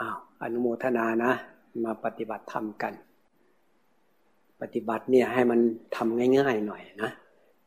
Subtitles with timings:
[0.00, 1.32] อ้าวอนุโมทนานะ
[1.84, 2.92] มาปฏิบัติธรรมกัน
[4.60, 5.60] ปฏิบัติเนี่ยให้มัน
[5.96, 7.10] ทำง่ายๆหน่อยนะ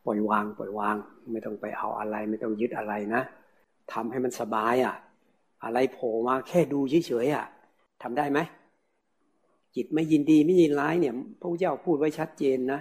[0.06, 0.96] ปล่อยวางปล่อยวาง
[1.32, 3.22] ไม่ต้องไปเอาอะไร ไม่ต้องยึดอะไรนะ
[3.94, 4.96] ทำให้มันสบายอะ่ะ
[5.64, 7.46] อะไรโผล่มาแค่ดูเฉยๆอะ
[8.02, 8.40] ทำได้ไหม
[9.76, 12.80] จิตไม่ยินดีไม่ยินร้ายเนี่ยพระเจ้าพูดไว้ชัดเจนนะ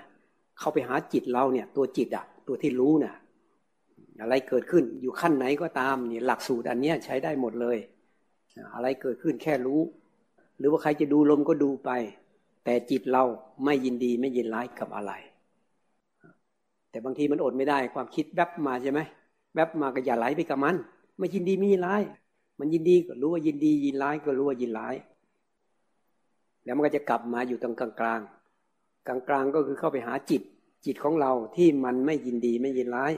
[0.58, 3.14] เข้าไปหาจิตเราเนี่ย ตัวจิตอะตัวที่รู้เนี่ย
[4.20, 7.78] อะไรเกิดขึ้นอยู่ขั้นไหนก็ตามเนี่ยหลักสูตรอันนี้ใช้ได้หมดเลย
[8.74, 9.80] อะไรเกิดขึ้นแค่รู้
[10.58, 11.90] หรือว่าใครจะดูลมก็ดูไป
[12.64, 13.24] แต่จิตเรา
[13.64, 15.12] ไม่ยินดีไม่ยินร้ายกับอะไร
[16.90, 19.00] แต่บางทีมันอดไม่ได้ความคิดแวบมาใช่ไหม
[19.54, 20.74] แวบมาก็อย่าไหลไปกับมัน
[21.18, 22.02] ไม่ยินดีไม่ยินร้าย
[22.58, 24.94] มันยินดีก็รู้ว่ายินดียินร้ายก็รู้ว่ายินร้าย
[26.64, 28.20] แล้วมันก็จะกลับมาอยู่ตรงกลางกลาง
[29.06, 30.42] กลางกลางก็คือเข้าไปหาจิต
[30.84, 33.12] จิตของเราที่มันไม่ยินดีไม่ยินร้าย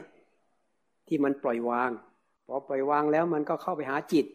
[1.09, 1.91] ที่มันปล่อยวาง
[2.47, 4.27] พอปล่อยวางแล้วมันก็เข้าไปหาจิต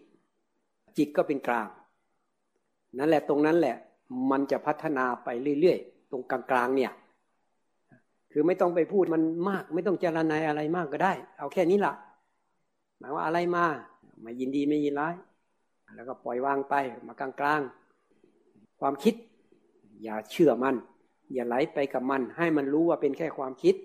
[0.98, 1.68] จิตก็เป็นกลาง
[2.98, 3.76] นั่นแหละตรงนั้นแหละ
[4.32, 5.30] มันจะพัฒนาไป
[5.60, 6.92] เรื่อยๆ ตรงกลางๆเนี่ย
[8.32, 11.94] คือไม่ต้องไปพูดมันมาก ไม่ต้องเจรนายอะไรมากก็ได้ เอาแค่นี้ละ
[13.00, 13.66] หมายว่าอะไรมา
[14.22, 15.16] ไม่ยินดีไม่ยินร้าย
[15.96, 16.76] แล้วก็ปล่อยวางไป
[17.08, 19.16] มากลางๆ ความคิด
[20.04, 20.76] อย่าเชื่อมัน
[21.34, 23.76] อย่าไหลไปกับมัน ให้มันรู้ว่าเป็นแค่ความคิด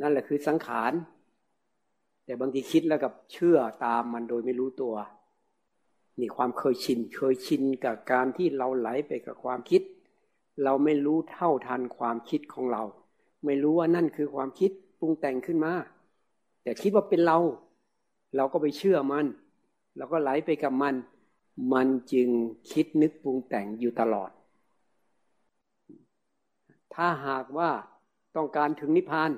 [0.00, 0.92] นั่นแหละคือสังขาร
[2.24, 4.94] แต่บางทีคิดแล้วกับเชื่อตามมันโดยไม่รู้ตัว
[6.20, 9.82] นี่ความเคยชิน เคยชินกับการที่เราไหลไปกับความคิด
[10.64, 12.82] เราไม่รู้เท่าทันความคิดของเรา
[13.44, 15.72] ไม่รู้ว่านั่นคือความคิดปรุงแต่งขึ้นมา
[16.62, 17.38] แต่คิดว่าเป็นเรา
[18.36, 19.26] เราก็ไปเชื่อมัน
[19.96, 20.94] เราก็ไหลไปกับมัน
[21.72, 22.28] มันจึง
[22.72, 24.30] คิดนึกปรุงแต่งอยู่ตลอด
[26.94, 27.70] ถ้าหากว่า
[28.36, 29.30] ต้องการถึงนิพพาน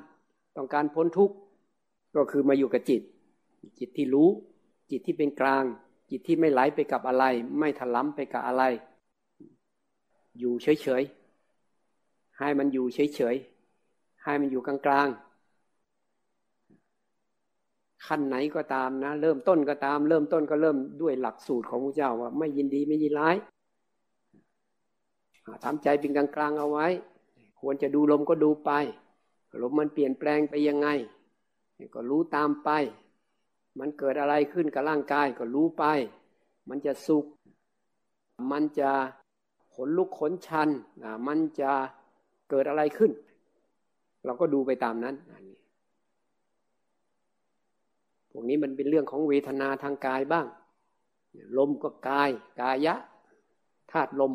[0.57, 1.35] ต้องการพ้นทุกข์
[2.17, 3.03] ก็คือมาอยู่กับจิต
[3.79, 4.29] จิตที่รู้
[4.91, 5.65] จิตที่เป็นกลาง
[6.11, 7.25] จิตที่ไม่ไหลไปกับอะไร
[7.59, 8.63] ไม่ถลำไปกับอะไร
[10.39, 15.29] อยู่เฉยๆ ให้มันอยู่เฉยๆ ให้มันอยู่กลางๆ
[18.07, 23.37] ขั้นไหนก็ตามนะ เริ่มต้นก็ตาม เริ่มต้นก็เริ่มด้วยหลักสูตรของพระเจ้าว่า ไม่ยินดีไม่ยินร้าย
[25.65, 26.87] ทำใจเป็นกลางๆเอาไว้
[27.61, 28.71] ควรจะดูลมก็ดูไป
[29.63, 30.89] ลมมันเปลี่ยนแปลงไปยังไง
[31.95, 32.71] ก็รู้ตามไป
[33.79, 35.85] มันเกิดอะไรขึ้นกับร่างกายก็รู้ไป
[36.69, 37.27] มันจะสุข
[38.53, 38.91] มันจะ
[39.75, 40.69] ขนลุกขนชัน
[41.27, 41.73] มันจะ
[42.51, 43.13] เกิดอะไรขึ้น
[44.25, 45.59] เราก็ดูไปตามนั้นอันนี้
[48.31, 50.47] พวกนี้มันเป็นเรื่องของเวทนาทางกายบ้าง
[51.59, 52.95] ลมก็กาย กายะ
[53.93, 54.33] ธาตุลม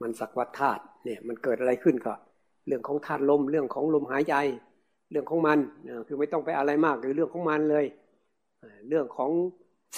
[0.00, 2.14] มันสักวัฏธาตุเนี่ย มันเกิดอะไรขึ้นก็
[2.66, 4.34] เรื่องของธาตุลม เรื่องของลมหายใจ
[5.10, 5.58] เรื่องของมัน
[6.06, 7.84] คือไม่ต้องไปอะไรมากคือเรื่องของมันเลย
[8.88, 9.30] เรื่องของ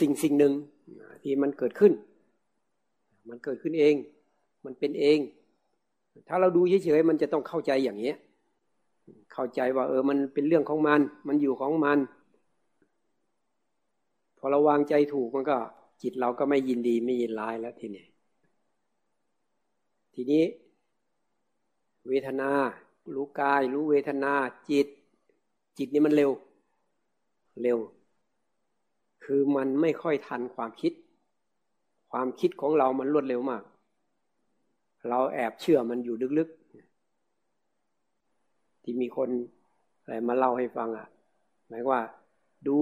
[0.00, 0.52] สิ่งสิ่งหนึ่ง
[1.22, 1.92] ที่มันเกิดขึ้น
[3.28, 3.94] มันเกิดขึ้นเอง
[4.64, 5.18] มันเป็นเอง
[6.28, 8.12] ถ้าเราดูเฉยๆมันจะต้องเข้าใจอย่างนี้
[9.32, 11.98] เข้าใจว่า เออมันเป็นเรื่องของมัน มันอยู่ของมัน
[14.38, 15.56] พอเราวางใจถูกมันก็
[16.02, 18.04] จิตเราก็ไม่ยินดีไม่ยินร้ายแล้วทีนี้
[20.14, 20.44] ทีนี้
[22.08, 22.50] เวทนา
[23.14, 24.34] รู้กาย รู้เวทนา
[24.70, 24.86] จิต
[25.78, 26.30] จิตนี่มันเร็ว
[27.62, 27.78] เร็ว
[29.24, 30.92] คือมันไม่ค่อยทันความคิด
[32.12, 33.62] ความคิดของเรามันรวดเร็วมาก
[35.08, 39.28] เราแอบเชื่อมันอยู่ลึกๆ ที่มีคน
[40.02, 41.06] อะไรมาเล่าให้ฟังอะ
[41.68, 42.00] หมายว่า
[42.68, 42.78] ดู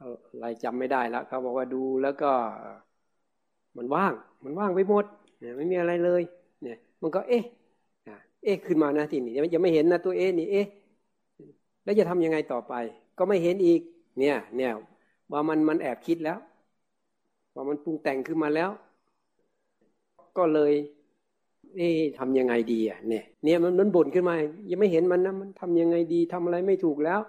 [0.00, 2.30] อะไรจำไม่ได้แล้วเขาบอกว่าดูแล้วก็
[3.76, 4.12] มันว่าง
[4.44, 5.04] มันว่างไปหมด
[5.38, 6.22] เนี่ยไม่มีอะไรเลย
[6.62, 7.44] เนี่ย มันก็เอ๊ะ
[8.42, 10.66] เอ๊ะขึ้นมานะทีนี้ยังไม่เห็นนะตัวเอ๊ะนี่เอ๊ะ
[11.84, 12.74] แล้วจะทํำยังไงต่อไป
[13.18, 13.80] ก็ไม่เห็นอีก
[14.18, 14.72] เนี่ย เนี่ย
[15.32, 16.38] ว่ามันมันแอบคิดแล้ว
[17.54, 18.70] ว่ามันปรุงแต่งขึ้นมาแล้ว
[20.38, 20.72] ก็เลย
[21.76, 24.34] เอ๊ะทำยังไงดีอะเนี่ย เนี่ยมันมันบ่นขึ้นมา
[24.70, 27.20] ยังไม่เห็นมันนะมันทำยังไงดีทำอะไรไม่ถูกแล้ว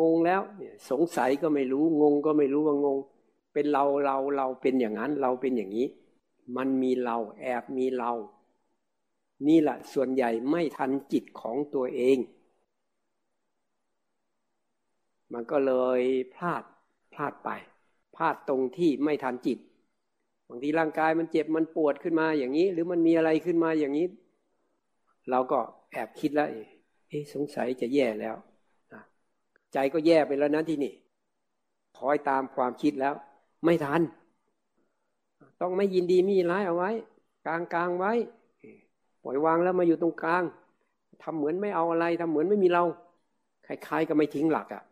[0.00, 2.98] งงแล้วเนี่ยสงสัยก็ไม่รู้ งงก็ไม่รู้ว่างง
[3.52, 5.86] เป็นเราเราเราเป็นอย่างนั้น เราเป็นอย่างนี้
[6.56, 8.12] มันมีเราแอบมีเรา
[9.48, 12.18] นี่แหละส่วนใหญ่ไม่ทันจิตของตัวเอง
[15.32, 16.00] มันก็เลย
[16.34, 16.62] พลาด
[17.12, 17.50] พลาดไป
[18.16, 19.58] พลาดตรงที่ไม่ทันจิต
[20.48, 24.06] บางทีร่างกายมันเจ็บมันปวดขึ้นมาอย่างนี้ หรือมันมีอะไรขึ้นมาอย่างนี้
[25.30, 25.58] เราก็
[25.92, 26.48] แอบคิดแล้ว
[27.08, 28.36] เอ๊สงสัยจะแย่แล้ว
[29.72, 30.92] ใจก็แย่ไปแล้วนะที่นี่
[31.98, 33.14] คอยตามความคิดแล้ว
[33.64, 34.00] ไม่ทัน
[35.60, 36.90] ต้องไม่ยินดีมีร้ายเอาไว้
[37.46, 38.12] กลางกลางไว้
[39.24, 40.42] ปล่อยวางแล้วมาอยู่ตรงกลาง
[41.22, 42.84] ทำเหมือนไม่เอาอะไรทำเหมือนไม่มีเรา
[43.66, 44.82] คล้ายๆก็ไม่ทิ้งหลักอะ่ะ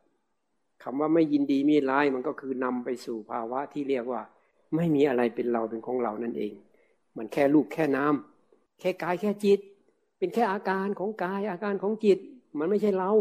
[0.83, 4.23] คำว่าไม่ยินดีมีร้ายมันก็คือนำไปสู่ภาวะที่เรียกว่า
[4.77, 6.53] ไม่มีอะไรเป็นเราเป็นของเรานั่นเอง
[7.17, 9.61] มันแค่ลูกแค่น้ำแค่กายแค่จิต
[10.19, 12.19] เป็นแค่อาการของกายอาการของจิต
[12.59, 13.13] มันไม่ใช่เรา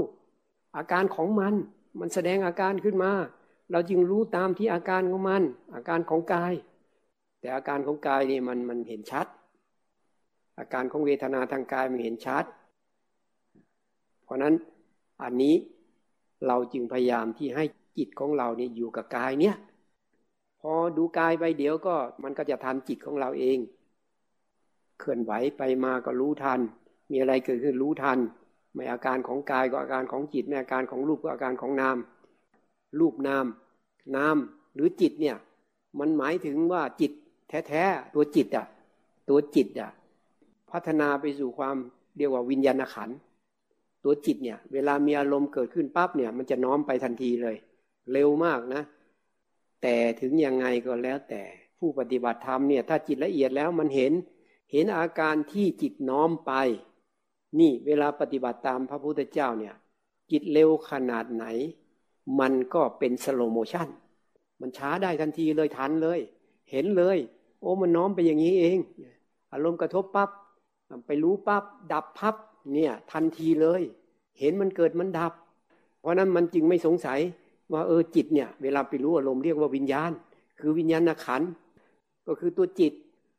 [0.77, 1.53] อาการของมัน
[1.99, 3.11] มันแสดงอาการขึ้นมา
[3.71, 5.41] เราจึงรู้ตามที่อาการของมัน
[5.75, 6.53] อาการของกาย
[7.39, 9.27] แต่อาการของกายนี่มันมันเห็นชัด
[10.57, 12.45] อาการของเวทนาทางกายมันเห็นชัด
[14.24, 14.53] เพราะนั้น
[15.24, 15.56] อันนี้
[16.48, 17.65] เราจึงพยายามที่ให้
[17.98, 19.56] จิตของเราเนี่ยอยู่กับกายเนี่ย
[20.62, 23.57] พอดูกายไปเดี๋ยวก็มันก็จะทันจิตของเราเอง
[25.00, 26.59] เคลื่อนไหวไปมาก็รู้ทัน
[27.12, 28.19] มีอะไรเกิดขึ้นรู้ทัน
[28.74, 31.97] ไม่อาการของกายก็อาการของจิตไม่อาการของรูปก็อาการของนาม
[33.00, 33.45] รูปนาม
[34.15, 34.38] นาม
[34.74, 35.38] หรือจิตเนี่ย
[36.00, 37.12] มันหมายถึงว่าจิต
[37.68, 38.65] แท้ๆตัวจิตอะ
[39.30, 39.92] ตัวจิตอะ
[40.71, 41.75] พัฒนาไปสู่ความ
[42.18, 43.09] เรียกว่าวิญญาณขัน
[44.03, 47.56] ตัวจิตเนี่ย เวลามีอารมณ์เกิดขึ้นปั๊บเนี่ย มันจะน้อมไปทันทีเลย
[48.12, 48.83] เร็วมากนะ
[49.81, 51.41] แต่ถึงยังไงก็แล้วแต่
[51.79, 54.13] ผู้ปฏิบัติธรรมเนี่ย ถ้าจิตละเอียดแล้วมันเห็น
[54.71, 56.51] เห็นอาการที่จิตน้อมไป
[57.59, 59.75] นี่เวลาปฏิบัติตามพระพุทธเจ้าเนี่ย
[60.31, 61.45] จิตเร็วขนาดไหน
[62.39, 63.88] มันก็เป็น slow motion
[64.62, 66.19] มันช้าได้ทันทีเลยทันเลย
[66.71, 67.18] เห็นเลย
[67.59, 68.77] โอ้มันน้อมไปอย่างนี้เอง
[69.51, 70.29] อารมณ์กระทบปั๊บ
[71.05, 72.35] ไปรู้ปั๊บดับปั๊บ
[72.73, 73.81] เนี่ยทันทีเลย
[74.39, 75.33] เห็นมันเกิดมันดับ
[75.99, 77.19] เพราะนั้นมันจึงไม่สงสัย
[77.73, 80.11] ว่าเออจิตเนี่ย เวลาไปรู้อารมณ์เรียกว่าวิญญาณ
[80.59, 81.41] คือวิญญาณขันธ์
[82.27, 82.93] ก็คือตัวจิต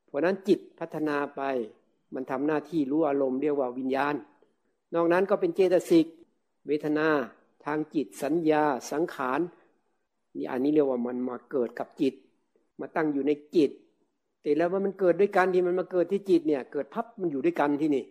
[0.07, 1.43] เพราะนั้นจิตพัฒนาไป
[2.15, 4.15] มันทำหน้าที่รู้อารมณ์เรียกว่าวิญญาณ
[4.95, 6.07] นอกนั้นก็เป็นเจตสิก
[6.67, 7.09] เวทนา
[7.65, 9.41] ทางจิตสัญญา สังขาร
[10.35, 12.15] นี่อันนี้เรียกว่ามันมาเกิดกับจิต
[12.81, 13.71] มาตั้งอยู่ในจิต
[14.43, 18.05] แต่แล้วว่ามันเกิดด้วยกันที่มันมาเกิดที่จิตเนี่ย เกิดพับมันอยู่ด้วยกันที่นี่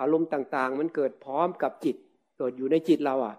[0.00, 1.96] อารมณ์ต่างๆ มันเกิดพร้อมกับจิต
[2.38, 3.36] เกิดอยู่ในจิตเราอะ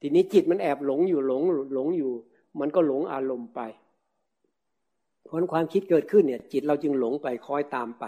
[0.00, 1.42] ทีนี้จิตมันแอบหลงอยู่หลง
[1.74, 2.12] หลงอยู่
[2.60, 3.60] มันก็หลงอารมณ์ไป
[5.24, 8.04] เพราะความคิดเกิดขึ้นเนี่ย จิตเราจึงหลงไปคอยตามไป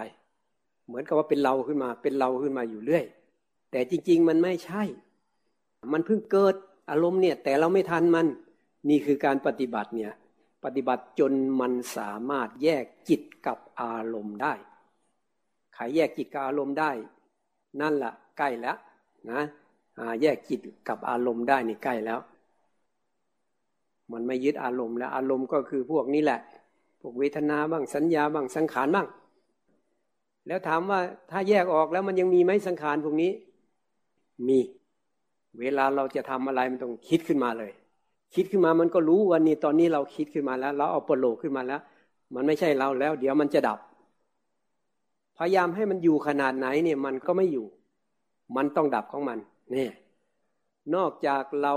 [0.87, 3.05] เหมือนกับว่าเป็นเราขึ้นมา เป็นเราขึ้นมาอยู่เรื่อย
[3.71, 4.83] แต่จริง ๆ มันไม่ใช่
[5.93, 6.55] มันเพิ่งเกิด
[6.91, 8.27] อารมณ์เนี่ย แต่เราไม่ทันมัน
[8.89, 10.13] นี่คือการปฏิบัติเนี่ย
[10.65, 14.55] ปฏิบัติจนมันสามารถแยกจิตกับอารมณ์ได้
[15.75, 16.91] ใครแยกจิตกับอารมณ์ได้
[17.81, 18.77] นั่นแหละใกล้แล้ว
[19.31, 19.43] นะ
[20.23, 22.21] แยกจิตกับอารมณ์ได้นี่ใกล้แล้ว
[24.13, 26.41] มันไม่ยึดอารมณ์แล้วอารมณ์ก็คือพวกนี้แหละ
[27.01, 29.07] พวกเวทนาบ้างสัญญาบ้างสังขารบ้าง
[30.47, 33.31] แล้วถามว่าถ้าแยกออกแล้วมันยังมีไหมสังขารพวกนี้
[34.49, 34.59] มี
[35.61, 37.73] เวลาเราจะทำอะไรมันต้องคิดขึ้นมาเลย
[38.35, 41.81] คิดขึ้นมามันก็รู้วันนี้ตอนนี้เราคิดขึ้นมาแล้ว เราเอาปโลขึ้นมาแล้ว
[42.35, 43.79] มันไม่ใช่เราแล้ว เดี๋ยวมันจะดับ
[45.37, 47.67] พยายามให้มันอยู่ขนาดไหนเนี่ยมันก็ไม่อยู่
[48.57, 49.39] มันต้องดับของมัน
[49.73, 49.93] เนี่ย
[50.95, 51.75] นอกจากเรา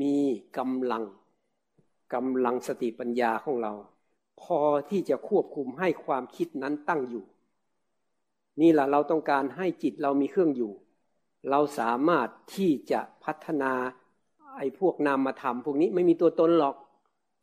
[0.00, 0.16] มี
[0.58, 1.04] กำลัง
[2.14, 3.72] กำลังสติปัญญาของเรา
[4.42, 4.58] พอ
[4.90, 7.24] ที่จะควบคุมให้ความคิดนั้นตั้งอยู่
[8.60, 10.72] นี่แหละเราต้องการให้จิตเรามีเครื่องอยู่
[11.50, 13.72] เราสามารถที่จะพัฒนา
[14.56, 16.76] ไอ้พวกนามธรรมพวกนี้ไม่มีตัวตนหรอก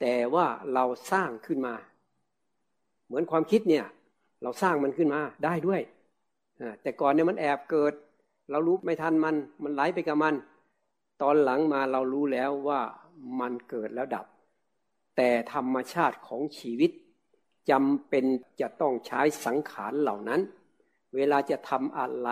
[0.01, 1.75] แต่ว่าเราสร้างขึ้นมา
[3.05, 3.85] เหมือนความคิดเนี่ย
[4.43, 5.81] เราสร้างมันขึ้นมาได้ด้วย
[6.81, 7.93] แต่ก่อนเนี่ยมันแอบเกิด
[8.51, 10.35] เรารู้ไม่ทันมัน มันไหลไปกับมัน
[11.21, 12.81] ตอนหลังมาเรารู้แล้วว่า
[13.39, 14.25] มันเกิดแล้วดับ
[15.17, 16.91] แต่ธรรมชาติของชีวิต
[17.69, 18.25] จำเป็น
[18.61, 20.41] จะต้องใช้สังขารเหล่านั้น
[21.15, 22.29] เวลาจะทำอะไร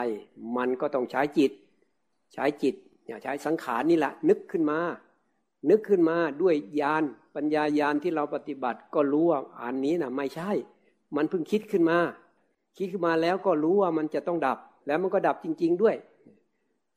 [0.58, 1.52] มันก็ต้องใช้จิต
[2.34, 2.76] ใช้จิต
[3.08, 4.80] อย่าใช้สังขารนี่แหละ นึกขึ้นมา
[5.70, 7.04] นึกขึ้นมาด้วยญาณ
[7.36, 10.52] ปัญญายาณที่เราปฏิบัติ ก็รู้ว่าอันนี้นะไม่ใช่
[11.16, 12.00] มันเพิ่งคิดขึ้นมา
[12.78, 14.58] คิดขึ้นมาแล้วก็รู้ว่ามันจะต้องดับ
[14.88, 15.96] แล้วมันก็ดับจริง ๆด้วย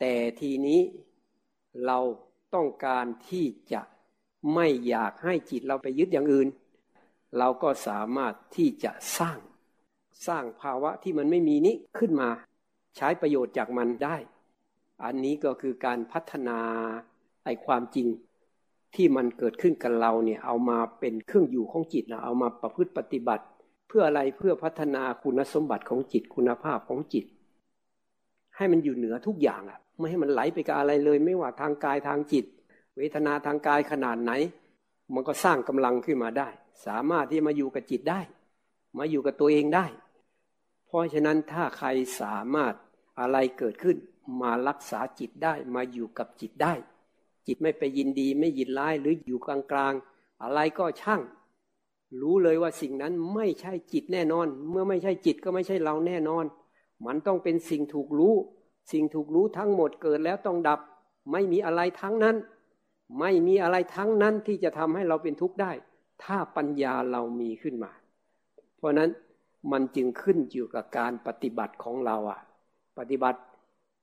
[0.01, 0.81] แต่ทีนี้
[1.87, 1.99] เรา
[2.55, 3.81] ต้องการที่จะ
[4.55, 6.49] ไม่อยากให้จิตเราไปยึดอย่างอื่น
[7.39, 9.39] เราก็สามารถที่จะสร้าง
[10.27, 12.29] สร้างภาวะที่มันไม่มีนี้ขึ้นมา
[12.97, 14.17] ใช้ประโยชน์จากมันได้
[15.05, 16.59] อันนี้ก็คือการพัฒนา
[17.45, 18.07] ไอความจริง
[18.95, 23.45] ที่มันเกิดขึ้นกับเราเนี่ยเอามาเป็นเครื่องอยู่ของจิตนะเอามาประพฤติปฏิบัติ
[23.89, 27.25] เพื่ออะไรเพื่อพัฒนาคุณสมบัติของจิตคุณภาพของจิต
[28.57, 32.45] ให้มันอยู่เหนือทุกอย่างอะ ไม่ให้มันไหลไปกับอะไรเลย ไม่ว่าทางกายทางจิต
[32.97, 34.33] เวทนาทางกายขนาดไหน
[35.15, 36.49] มันก็สร้างกำลังขึ้นมาได้
[36.87, 38.21] สามารถที่มาอยู่กับจิตได้
[38.99, 39.87] มาอยู่กับตัวเองได้
[40.87, 41.89] เพราะฉะนั้นถ้าใคร
[42.21, 42.75] สามารถ
[43.21, 43.97] อะไรเกิดขึ้น
[44.41, 46.75] มารักษาจิตได้มาอยู่กับจิตได้
[47.47, 51.21] จิตไม่ไปยินดีไม่ยินร้ายหรืออยู่กลางๆ อะไรก็ช่าง
[52.21, 56.45] รู้เลยว่าสิ่งนั้นไม่ใช่จิตแน่นอน เมื่อไม่ใช่จิตก็ไม่ใช่เราแน่นอน
[57.07, 58.35] มันต้องเป็นสิ่งถูกรู้
[58.93, 60.81] สิ่งถูกรู้ทั้งหมดเกิดแล้วต้องดับ
[61.33, 62.37] ไม่มีอะไรทั้งนั้น
[63.21, 65.73] ไม่มีอะไรทั้งนั้นที่จะทำให้เราเป็นทุกข์ได้
[66.25, 67.93] ถ้าปัญญาเรามีขึ้นมา
[68.77, 69.11] เพราะนั้น
[69.73, 72.41] มันจึงขึ้นอยู่กับการปฏิบัติของเราอะ
[72.99, 73.41] ปฏิบัติ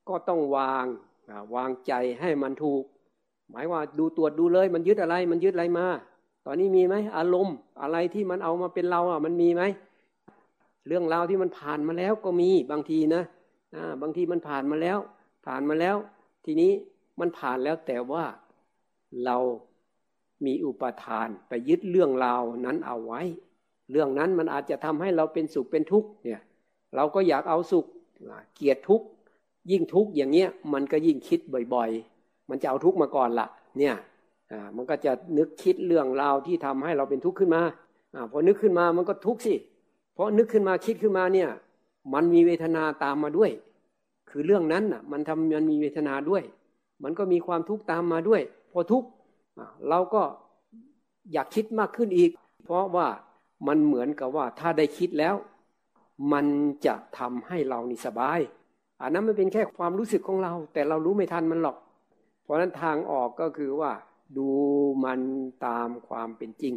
[0.10, 0.86] ก็ต้องวาง
[1.56, 2.84] วางใจให้มันถูก
[3.50, 5.88] หมายว่าดูตรวจดูเลย มันยึดอะไรมันยึดอะไรมา
[6.46, 9.64] ตอนนี้มีไหมอารมณ์อะไรที่มันเอามาเป็นเราอะมันมีไหม
[10.88, 13.24] เรื่องราวที่มันผ่านมาแล้วก็มีบางทีนะ
[14.02, 14.98] บางทีมันผ่านมาแล้ว
[15.46, 15.96] ผ่านมาแล้ว
[16.46, 16.72] ทีนี้
[17.20, 18.26] มันผ่านแล้วแต่ว่า
[19.26, 19.38] เรา
[20.46, 23.22] มีอุปทานไปยึดเรื่องราวนั้นเอาไว้
[23.92, 26.42] เรื่องนั้นมันอาจจะทำให้เราเป็นสุขเป็นทุกข์เนี่ย
[26.96, 27.86] เราก็อยากเอาสุข
[28.56, 29.06] เกลียดทุกข์
[29.72, 31.40] ยิ่งทุกข์อย่างเงี้ยมันก็ยิ่งคิด
[31.74, 33.48] บ่อยๆ มันจะเอาทุกข์มาก่อนละ
[33.80, 33.96] เนี่ย
[34.52, 37.62] อ่ามันก็จะนึกคิดเรื่องราวที่ทำให้เราเป็นทุกข์ขึ้นมา
[38.16, 39.56] อ่าพอนึกขึ้นมามันก็ทุกข์สิ
[40.14, 41.50] เพราะนึกขึ้นมาคิดขึ้นมาเนี่ย
[42.14, 43.52] มันมีเวทนาตามมาด้วย
[44.30, 46.44] คือเรื่องนั้นอะ มันทำมันมีเวทนาด้วย
[47.04, 48.42] มันก็มีความทุกข์ตามมาด้วย
[48.72, 49.08] พอทุกข์
[49.90, 50.24] เราก็
[51.34, 52.32] อยากคิดมากขึ้นอีก
[52.64, 53.08] เพราะว่า
[53.68, 55.36] มันเหมือนกับว่าถ้าได้คิดแล้ว
[56.34, 56.46] มัน
[56.86, 58.40] จะทำให้เรานี่สบาย
[59.02, 61.78] อันนั้นมันเป็นแค่ความรู้สึกของเรา แต่เรารู้ไม่ทันมันหรอก
[62.44, 63.92] เพราะนั้นทางออกก็คือว่า
[64.38, 64.50] ดู
[65.06, 65.22] มัน
[65.66, 66.74] ตามความเป็นจริง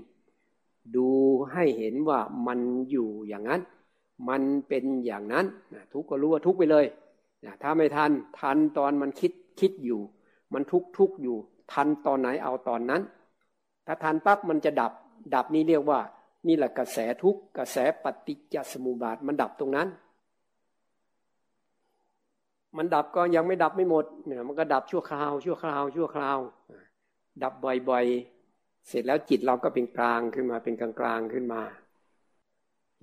[0.96, 1.08] ดู
[1.52, 2.60] ให้เห็นว่ามัน
[2.90, 3.60] อยู่อย่างนั้น
[4.28, 5.46] มันเป็นอย่างนั้น
[5.92, 6.86] ทุกก็รู้ว่าทุกไปเลย
[7.62, 8.10] ถ้าไม่ทัน
[8.40, 10.00] ทันตอนมันคิดคิดอยู่
[10.52, 11.36] มันทุกทุกอยู่
[11.72, 13.02] ทันตอนไหนเอาตอนนั้น
[13.86, 14.92] ถ้าทันปั๊บมันจะดับ
[15.34, 16.00] ดับนี้เรียกว่า
[16.46, 19.88] นี่แหละกระแสทุกกระแสปฏิจจสมุปบาทมันดับตรงนั้น
[22.76, 26.38] มันดับก็ยังไม่ดับไม่หมดเนี่ยมันก็ดับชั่วคราวชั่วคราวชั่วคราว
[27.42, 31.62] ดับบ่อยๆ เสร็จแล้วจิตเราก็เป็นกลางขึ้นมาเป็นกลางกลางขึ้นมา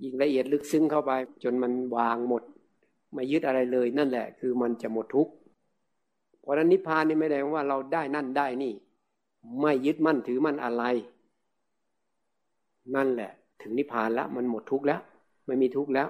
[0.02, 2.42] ยิ่งละเอียดลึกซึ้งเข้าไป จนมันวางหมด
[3.12, 5.32] ไม่ยึดอะไรเลยนั่นแหละ คือมันจะหมดทุกข์
[6.40, 8.72] เพราะนั้นนิพพานนี่ไม่ได้ว่าเราได้นั่นได้นี่
[9.60, 10.84] ไม่ยึดมั่นถือมั่นอะไร
[12.94, 13.30] นั่นแหละ
[13.62, 15.00] ถึงนิพพานแล้วมันหมดทุกข์แล้ว
[15.46, 16.08] ไม่มีทุกข์แล้ว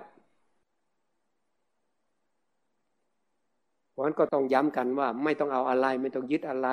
[3.96, 6.68] เพราะฉะนั้นก็ต้องย้ำกันว่าไม่ต้องเอาอะไรไม่ต้องยึดอะไร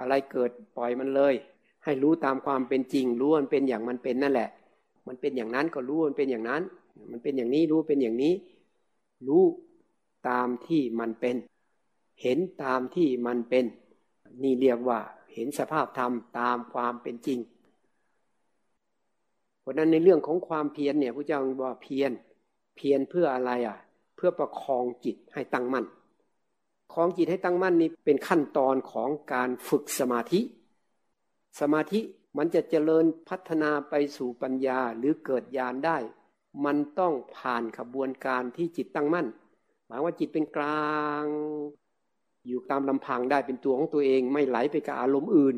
[0.00, 1.34] อะไรเกิดปล่อยมันเลย
[1.84, 4.50] ให้รู้ตามความเป็นจริงรู้มันเป็นอย่างมันเป็นนั่นแหละ
[5.06, 6.62] มันเป็นอย่างนั้นก็รู้มันเป็นอย่างนั้น
[7.10, 8.34] มันเป็นอย่างนี้รู้เป็นอย่างนี้
[9.28, 9.44] รู้
[10.28, 11.36] ตามที่มันเป็น
[12.22, 13.64] เห็นตามที่มันเป็น
[14.42, 15.00] นี่เรียกว่า
[15.34, 17.38] เห็นสภาพธรรมตามความเป็นจริง
[19.60, 22.10] เพราะนั้นในเรื่องของความเพียรเนี่ยพระเจ้าบอกเพียร
[22.76, 23.78] เพียรเพื่ออะไรอะ
[24.16, 25.84] เพื่อประคองจิตให้ตั้งมั่น
[26.94, 30.40] ของจิตให้ตั้งมั่นนี่เป็นขั้นตอนของการฝึกสมาธิ
[31.60, 32.00] สมาธิ
[32.36, 35.98] มันจะเจริญพัฒนาไปสู่ปัญญาหรือเกิดญาณได้
[36.64, 39.26] มันต้องผ่านขบวนการที่จิตตั้งมั่น
[39.86, 41.24] หมายว่าจิตเป็นกลาง
[42.46, 45.56] อยู่ตามลำพังได้เป็นตัวของตัวเองไม่ไหลไปกับอารมณ์อื่น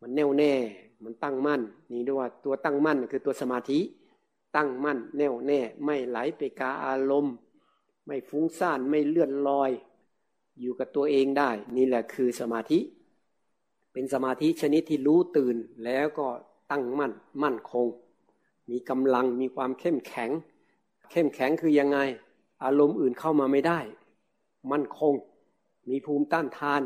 [0.00, 0.54] มันแน่วแน่
[1.04, 1.60] มันตั้งมั่น
[1.92, 3.80] นี่ด้วยกว่าตัวตั้งมั่นคือตัวสมาธิ
[4.56, 7.34] ตั้งมั่น แน่วแน่ ไม่ไหลไปกับอารมณ์
[8.06, 9.70] ไม่ฟุ้งซ่านไม่เลื่อนลอย
[10.60, 12.78] อยู่กับตัวเองได้ นี่แหละคือสมาธิ
[13.92, 16.28] เป็นสมาธิชนิดที่รู้ตื่นแล้วก็
[16.70, 17.86] ตั้งมั่นมั่นคง
[18.70, 20.30] มีกำลังมีความเข้มแข็ง
[21.10, 21.98] เข้มแข็งคือยังไง
[22.64, 23.80] อารมณ์อื่นเข้ามาไม่ได้
[24.72, 25.14] มั่นคง
[25.88, 26.82] มีภูมิต้านทาน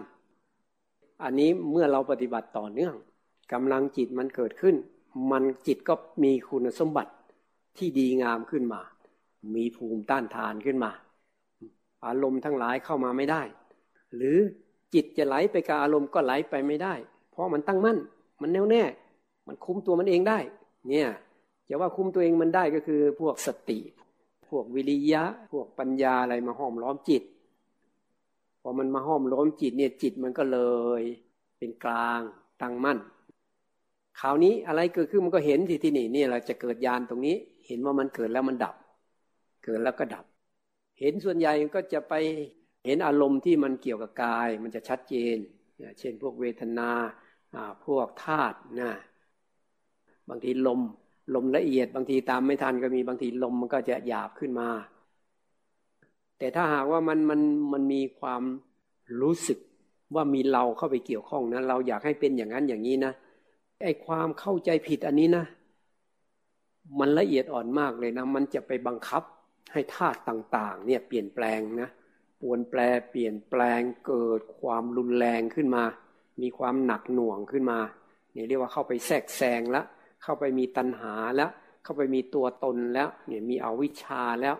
[1.22, 2.94] อันนี้เมื่อเราปฏิบัติต่อเนื่อง
[3.52, 4.76] กำลังจิตมันเกิดขึ้น
[5.30, 5.94] มันจิตก็
[6.24, 7.12] มีคุณสมบัติ
[7.76, 8.80] ที่ดีงามขึ้นมา
[9.54, 10.90] มีภูมิต้านทานขึ้นมา
[12.06, 13.42] อารมณ์ทั้งหลายเข้ามาไม่ได้
[14.16, 14.38] หรือ
[14.94, 16.94] จิตจะไหลไปกับอารมณ์ก็ไหลไปไม่ได้
[17.30, 17.98] เพราะมันตั้งมั่น
[18.42, 18.82] มันแน่วแน่
[19.46, 20.38] มันคุมตัวมันเองได้
[20.88, 21.08] เนี่ย
[21.68, 23.78] จะว่าคุมตัวเองมันได้ก็คือพวกสติ
[24.48, 27.22] พวกวิริยะ พวกปัญญาอะไรมาห้อมล้อมจิต
[28.62, 30.58] พอมันมาห้อมล้อมจิตเนี่ยจิตมันก็เล
[31.00, 31.02] ย
[31.58, 32.20] เป็นกลาง
[32.62, 32.98] ตั้งมั่น
[34.20, 37.36] คราวนี้อะไรเกิดขึ้นมันก็เห็นที่ที่นี่นี่เราจะเกิดยานตรงนี้
[37.66, 38.74] เห็นว่ามันเกิดแล้วมันดับ
[39.64, 40.24] เกิดแล้วก็ดับ
[40.98, 42.14] เห็นส่วนใหญ่ก็จะไป
[42.84, 45.36] เห็นอารมณ์ที่มันเกี่ยวกับกาย มันจะชัดเจน
[45.98, 46.90] เช่นพวกเวทนา
[47.84, 48.92] พวกธาตุนะ
[50.28, 50.80] บางทีลม
[51.34, 54.68] ลมละเอียด บางทีตามไม่ทันก็มีบางทีลมมันก็จะหยาบขึ้นมา
[56.38, 57.40] แต่ถ้าหากว่ามันมัน
[57.72, 58.42] มันมีความ
[59.20, 59.58] รู้สึก
[60.14, 63.12] ว่ามีเราเข้าไปเกี่ยวข้องนะเราอยากให้เป็นอย่างนั้นอย่างนี้นะ
[63.82, 65.44] ไอความเข้าใจผิดอันนี้นะ
[66.98, 69.22] มันละเอียดอ่อนมากเลยนะ มันจะไปบังคับ
[69.72, 71.88] ให้ธาตุต่างๆเนี่ยเปลี่ยนแปลงนะ
[72.40, 75.84] ปวนแปลเปลี่ยนแปลงเกิดความรุนแรงขึ้นมา
[76.42, 77.78] มีความหนักหน่วงขึ้นมา
[78.32, 79.86] เนี่ยเรียกว่าเข้าไปแทรกแซงแล้ว
[80.22, 81.50] เข้าไปมีตัณหาแล้ว
[81.84, 84.56] เข้าไปมีตัวตนแล้วเนี่ยมีอวิชชาแล้ว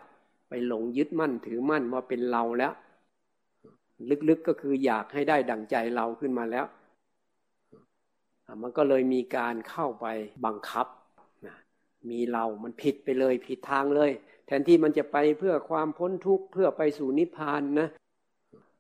[0.49, 2.73] ไปหลงยึดมั่นถือมั่นว่าเป็นเราแล้ว
[4.29, 6.67] ลึกๆก็คืออยากให้ได้ดั่งใจเราขึ้นมาแล้ว
[8.63, 10.07] มันก็เลยมีการเข้าไป
[10.45, 10.87] บังคับ
[12.11, 14.11] มีเรา มันผิดไปเลย ผิดทางเลย
[14.47, 17.89] แทนที่มันจะไปเพื่อความพ้นทุกข์เพื่อไปสู่นิพพานนะ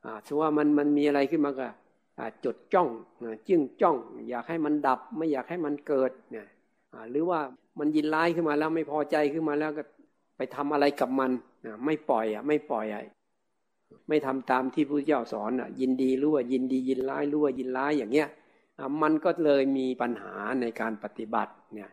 [0.04, 1.68] อ่าถือว่ามันมันมีอะไรขึ้นมาก็
[2.44, 2.88] จดจ้อง
[3.48, 3.96] จึ้งจ้อง
[4.30, 6.46] อยากให้มันดับ ไม่อยากให้มันเกิดเนี่ย
[7.10, 7.40] หรือว่า
[7.78, 9.82] มันยินร้ายขึ้นมาแล้วไม่พอใจขึ้นมาแล้วก็
[10.36, 11.30] ไปทำอะไรกับมัน
[11.84, 13.02] ไม่ปล่อยอะ ไม่ปล่อยอะ
[14.08, 18.28] ไม่ทำตามที่พระเจ้าสอนอะ ยินดีรู้ว่ายินดียินร้ายรู้ว่ายินร้ายอย่างเงี้ย
[19.02, 21.90] มันก็เลยมีปัญหาในการปฏิบัติเนี่ย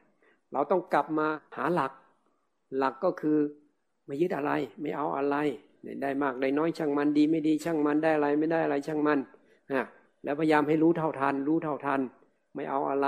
[0.56, 1.92] เราต้องกลับมาหาหลัก
[2.78, 3.38] หลักก็คือ
[4.06, 5.36] ไม่ยึดอะไร ไม่เอาอะไร
[6.02, 9.20] ได้มากได้น้อยช่างมันดีไม่ดีช่างมันได้อะไรไม่ได้อะไรช่างมัน
[9.72, 9.86] นะ
[10.24, 12.02] แล้วพยายามให้รู้เท่าทัน รู้เท่าทัน
[12.56, 13.08] ไม่เอาอะไร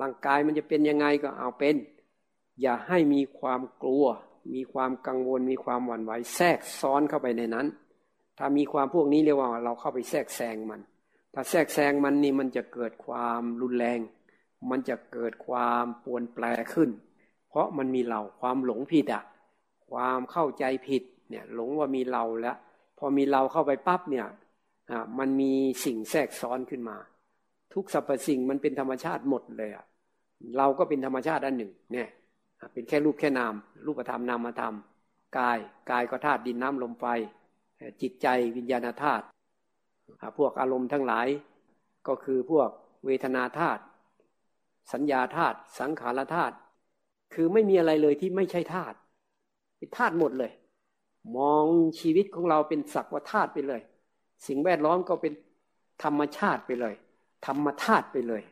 [0.00, 1.76] ร่างกายมันจะเป็นยังไงก็เอาเป็น
[2.60, 4.06] อย่าให้มีความกลัว
[4.54, 7.66] มีความกังวล มีความหวั่นไหวแทรกซ้อนเข้าไปในนั้น
[8.38, 10.80] ถ้ามีความพวกนี้เรียกว่าเราเข้าไปแทรกแซงมัน
[11.34, 14.00] ถ้าแทรกแซงมันนี่มันจะเกิดความรุนแรง
[14.70, 16.90] มันจะเกิดความปวนแปรขึ้น
[17.48, 19.24] เพราะมันมีเราความหลงผิดอะ
[19.90, 22.56] ความเข้าใจผิดเนี่ยหลงว่ามีเราแล้ว
[22.98, 24.26] พอมีเราเข้าไปปั๊บเนี่ย
[24.90, 25.52] อ่ามันมี
[25.84, 26.96] สิ่งแทรกซ้อนขึ้นมา
[27.74, 29.84] ทุกสรรพสิ่งมันเป็นธรรมชาติหมดเลยอะ
[30.56, 32.08] เราก็เป็นธรรมชาติอันหนึ่งเนี่ย
[32.72, 33.54] เป็นแค่รูปแค่นาม
[33.86, 34.74] รูปธรรมนามธรรม
[35.38, 35.58] กาย
[35.90, 37.06] กายก็ธาตุดินน้ำลมไฟ
[38.02, 38.26] จิตใจ
[38.56, 39.24] วิญญาณธาตุ
[40.38, 41.28] พวกอารมณ์ทั้งหลาย
[42.08, 42.68] ก็คือพวก
[43.06, 43.82] เวทนาธาตุ
[44.92, 46.54] สัญญาธาตุสังขารธาตุ
[47.32, 48.96] คือไม่มีอะไรเลยที่ไม่ใช่ธาตุ
[49.96, 50.52] ธาตุหมดเลย
[51.36, 51.64] มอง
[52.00, 53.80] ชีวิตของเราเป็นสักว่าธาตุไปเลย
[54.46, 55.32] สิ่งแวดล้อมก็เป็น
[56.04, 56.94] ธรรมชาติไปเลย
[57.46, 58.42] ธรรมธาตุไปเลย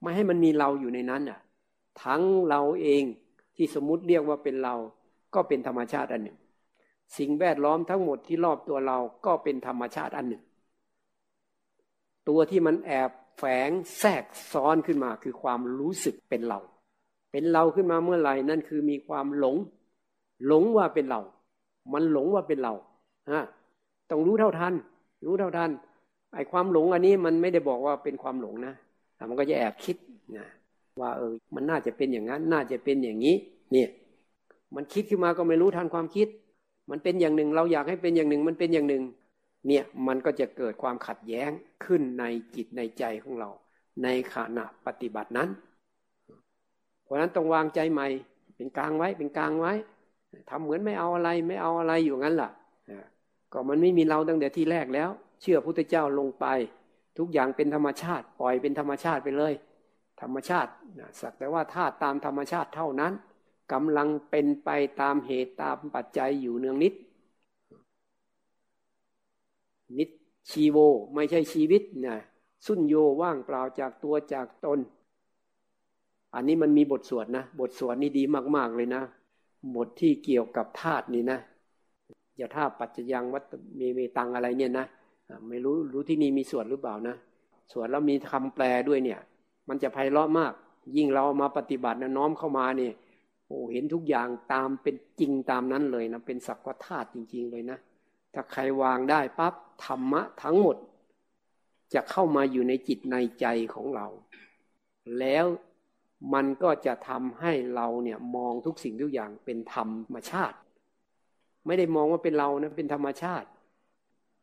[0.00, 1.40] ไม่ให้มันมีเราอยู่ในนั้นอะ
[2.04, 3.02] ทั้งเราเอง
[3.56, 4.74] ที่สมมุติเรียกว่าเป็นเรา
[5.34, 6.38] ก็เป็นธรรมชาติอันหนึ่ง
[7.18, 10.42] สิ่งแวดล้อมทั้งหมดที่รอบตัวเราก็เป็นธรรมชาติอันหนึ่ง
[12.28, 16.60] ตัวที่มันแอบ แฝงแทรกซ้อนขึ้นมาคือความรู้สึกเป็นเรา
[17.32, 19.56] เป็นเราขึ้นมาเมื่อไหร่นั่นคือมีความหลง
[20.46, 21.20] หลงว่าเป็นเรา
[21.92, 22.74] มันหลงว่าเป็นเรา
[23.30, 23.42] ฮะ
[24.10, 24.74] ต้องรู้เท่าทัน
[25.26, 25.70] รู้เท่าทัน
[26.34, 28.74] ไอ้ความหลงอันนี้มันไม่ได้บอกว่าเป็นความหลงนะ
[29.16, 29.96] แต่มันก็จะแอบคิด
[30.36, 30.46] นะ
[31.00, 33.34] ว่าเออ มันน่าจะเป็นอย่างนั้น น่าจะเป็นอย่างนี้
[33.72, 33.88] เนี่ย
[34.74, 36.28] มันคิดขึ้นมาก็ไม่รู้ทันความคิด
[36.90, 39.02] มันเป็นอย่างหนึ่ง เราอยากให้เป็นอย่างหนึ่ง มันเป็นอย่างหนึ่ง
[39.66, 41.50] เนี่ยมันก็จะเกิดความขัดแย้ง
[41.84, 42.24] ขึ้นใน
[42.56, 43.50] จิตในใจของเรา
[44.02, 45.48] ในขณะปฏิบัตินั้น
[47.04, 48.06] เพราะนั้นต้องวางใจใหม่
[48.56, 49.72] เป็นกลางไว้เป็นกลางไว้
[50.50, 52.50] ทำเหมือนไม่เอาอะไรไม่เอาอะไรอยู่งั้นล่ะ
[53.52, 56.46] ก็มันไม่มีเราตั้งแต่ที่แรกแล้ว เชื่อพุทธเจ้าลงไป
[57.18, 59.54] ทุกอย่างเป็นธรรมชาติ ปล่อยเป็นธรรมชาติไปเลย
[60.22, 60.70] ธรรมชาติ
[61.20, 63.12] สักแต่ว่าธาตุตามธรรมชาติเท่านั้น
[63.72, 64.70] กำลังเป็นไป
[65.00, 66.92] ตามเหตุตามปัจจัยอยู่เนืองนิด
[69.98, 70.04] นิ
[70.50, 70.76] ชีโว
[71.14, 72.16] ไม่ใช่ชีวิตนะ
[72.66, 74.78] สุญโยว่างเปล่าจากตัวจากตน
[76.34, 78.22] อันนี้มันมีบทสวดนะ บทสวดนี่ดี
[78.56, 79.02] มาก ๆ เลยนะ
[79.76, 81.38] บทที่เกี่ยวกับธาตุนี่นะ
[82.36, 84.86] อย่าท่าปัจจยังวัตมีมีตังอะไรเนี่ยนะ
[85.48, 87.16] ไม่รู้รู้ที่นี่มีสวนหรือเปล่านะ
[87.72, 89.20] สวนแล้วมีคำแปลด้วยเนี่ย
[89.68, 90.52] มันจะไพเราะมาก
[90.96, 92.92] ยิ่งเรามาปฏิบัตินะน้อมเข้ามาเนี่ย
[93.46, 97.78] โอ้เห็นทุกอย่างตามเป็นจริงตามนั้นเลยนะเป็นสักวธาตุจริง ๆ เลยนะ
[98.34, 100.76] ถ้าใครวางได้ปั๊บธรรมะทั้งหมด
[101.94, 104.06] จะเข้ามาอยู่ในจิตในใจของเรา
[105.18, 105.46] แล้ว
[106.34, 110.56] มันก็จะทำให้เราเนี่ยมองทุกสิ่งทุกอย่างเป็นธรรมชาติ
[111.66, 113.48] ไม่ได้มองว่าเป็นเรานะเป็นธรรมชาติ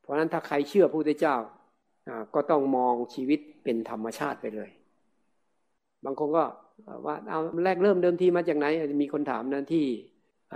[0.01, 1.35] เพราะนั้นถ้าใครเชื่อพระพุทธเจ้า
[2.35, 4.69] ก็ต้องมองชีวิตเป็นธรรมชาติไปเลย
[6.05, 6.45] บางคนก็
[7.05, 8.65] ว่าเอาแรกเริ่มเดิมทีมาจากไหน
[9.01, 9.85] มีคนถามนะที่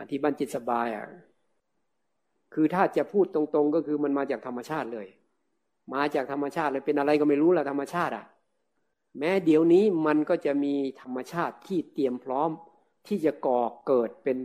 [0.09, 1.05] ที่บ้านจิตสบายอะ
[2.53, 5.07] คือถ้าจะพูดตรงๆก็คือมันมาจากธรรมชาติเลย
[5.93, 8.25] มาจากธรรมชาติเลยเป็นอะไรก็ไม่รู้ละธรรมชาติอะ
[9.19, 12.49] แม้เดี๋ยวนี้มันก็จะมีธรรมชาติที่เตรียมพร้อม
[13.07, 14.37] ที่จะก่อเกิดเป็น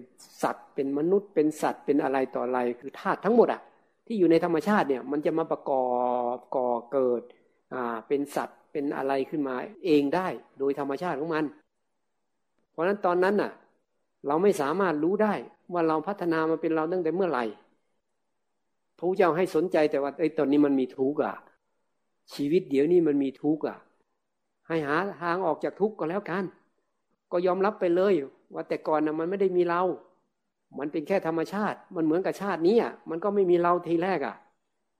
[0.42, 3.60] สัตว์ เป็นมนุษย์ เป็นสัตว์เป็นอะไรต่ออะไร คือธาตุทั้งหมดอะ
[4.06, 5.86] ที่อยู่ในธรรมชาติเนี่ย มันจะมาประกอ
[6.34, 7.22] บก่อเกิด
[7.74, 11.44] อ่าเป็นสัตว์เป็นอะไรขึ้นมาเองได้ โดยธรรมชาติของมัน
[12.70, 13.52] เพราะฉะนั้นตอนนั้นน่ะ
[14.26, 15.34] เราไม่สามารถรู้ได้
[15.72, 17.44] ว่าเราพัฒนามาเป็นเราตั้งแต่เมื่อไหร่
[18.98, 21.34] พระเจ้าให้สนใจแต่ว่าไอ้ตอนนี้มันมีทุกข์อะ
[22.34, 23.78] ชีวิตเดี๋ยวนี้มันมีทุกข์อะ
[24.68, 26.44] ให้หาทางออกจากทุกข์ก็แล้วกัน
[27.32, 28.14] ก็ยอมรับไปเลย
[28.54, 29.82] ว่าแต่ก่อนนะมันไม่ได้มีเรา
[30.78, 34.36] มันเป็นแค่ธรรมชาติ มันเหมือนกับชาตินี้อะมันก็ไม่มีเราทีแรกอะ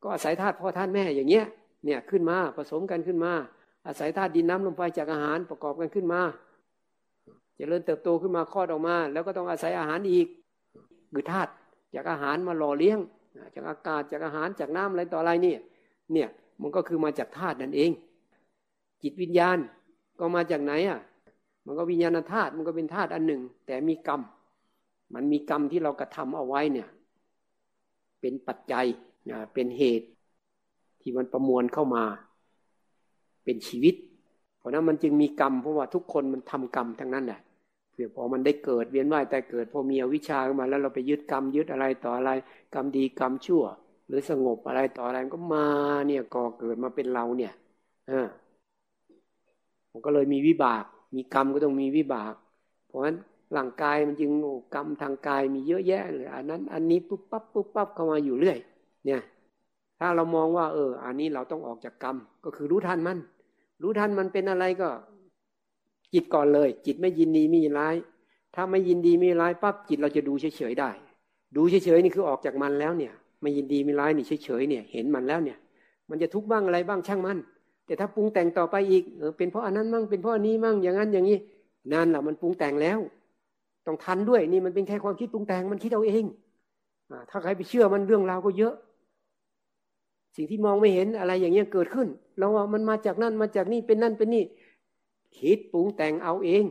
[0.02, 1.44] ก็อาศัยธาตุพ่อธาตุแม่อย่างเงี้ย
[1.84, 3.32] เนี่ยขึ้นมาผสมกันขึ้นมา
[3.86, 10.26] อาศัยธาตุดินน้ำลมไฟจากอาหารประกอบกันขึ้นมาจเจริญเติบโตขึ้นมาคลอดออกมา แล้วก็ต้องอาศัยอาหารอีก
[11.12, 11.50] คือธาตุ
[11.94, 12.98] จากอาหารมาหล่อเลี้ยง
[13.54, 15.60] จากอากาศจากอาหารจากน้ำอะไรต่ออะไรเนี่ย
[16.12, 16.28] เนี่ย
[16.62, 17.90] มันก็คือมาจากธาตุนั่นเอง
[19.02, 19.58] จิตวิญญาณ
[20.18, 21.00] ก็มาจากไหนอะ
[21.66, 24.20] มันก็วิญญาณธาตุมันก็เป็นธาตุอันหนึ่ง แต่มีกรรม
[25.14, 26.88] มันมีกรรมที่เรากระทำเอาไว้เนี่ย
[28.20, 28.86] เป็นปัจจัย
[29.30, 30.08] นะเป็นเหตุ
[31.00, 32.04] ที่มันประมวลเข้ามา
[33.44, 33.94] เป็นชีวิต
[34.58, 37.40] เพราะนั้นมันจึงมีกรรมเพราะว่าทุกคนมันทำกรรมทั้งนั้นแหละ
[37.96, 42.30] เพื่อพอมันได้เกิดเวียนว่ายแต่เกิดพอมีอวิชชาขึ้นมาแล้วเราไปยึดกรรมยึดอะไรต่ออะไร
[42.74, 43.64] กรรมดีกรรมชั่ว
[44.08, 45.66] หรือสงบอะไรต่ออะไรก็มา
[46.06, 47.52] เนี่ยก่อเกิดมาเป็นเราเนี่ย
[48.10, 48.28] อ่า
[49.92, 50.84] มันก็เลยมีวิบาก
[51.16, 52.34] มีกรรมก็ต้องมีวิบาก
[52.86, 53.16] เพราะฉะนั้น
[53.56, 54.30] ร่างกายมันจึง
[54.74, 58.58] กรรมทางกายมีเยอะแยะเลยอันนั้น อันนี้ปุ๊บปั๊บปุ๊บปั๊บเข้ามาอยู่เรื่อย
[59.06, 59.20] เนี่ย
[59.98, 63.18] ถ้าเรามองว่า เออ อันนี้เราต้องออกจากกรรม ก็คือรู้ทันมัน
[63.82, 64.88] รู้ทันมันเป็นอะไรก็
[66.16, 67.96] จิตก่อนเลย จิตไม่ยินดีไม่ยินร้าย
[68.54, 70.90] ถ้าไม่ยินดีไม่ร้ายปั๊บจิตเราจะดูเฉยๆได้
[71.56, 75.58] ดูเฉยๆนี่คือออกจากมันแล้วเนี่ย ไม่ยินดีไม่ร้ายนี่เฉยๆเนี่ย เห็นมันแล้วเนี่ย
[76.10, 77.38] มันจะทุกข์บ้างอะไรบ้างช่างมัน
[77.86, 81.38] แต่ถ้าปรุงแต่งต่อไปอีกเออเป็นเพราะอันนั้นมั่งเป็นเพราะอันนี้มั่งอย่างนั้นอย่างนี้
[81.92, 82.98] นั่นแหละมันปรุงแต่งแล้ว
[83.86, 86.24] ต้องทันด้วยนี่มันเป็นแค่ความคิดปรุงแต่งมันคิดเอาเอง
[87.10, 88.74] อถ้าใครไปเชื่อมันเรื่องราวก็เยอะ
[90.36, 94.44] สิ่งที่มองไม่เห็นอะไรอย่างเงี้ยเกิดขึ้นเราว่ามันมาจากนั่นมาจากนี่เป็นนั่นเป็นนี่
[95.38, 96.64] คิดปรุงแต่งเอาเอง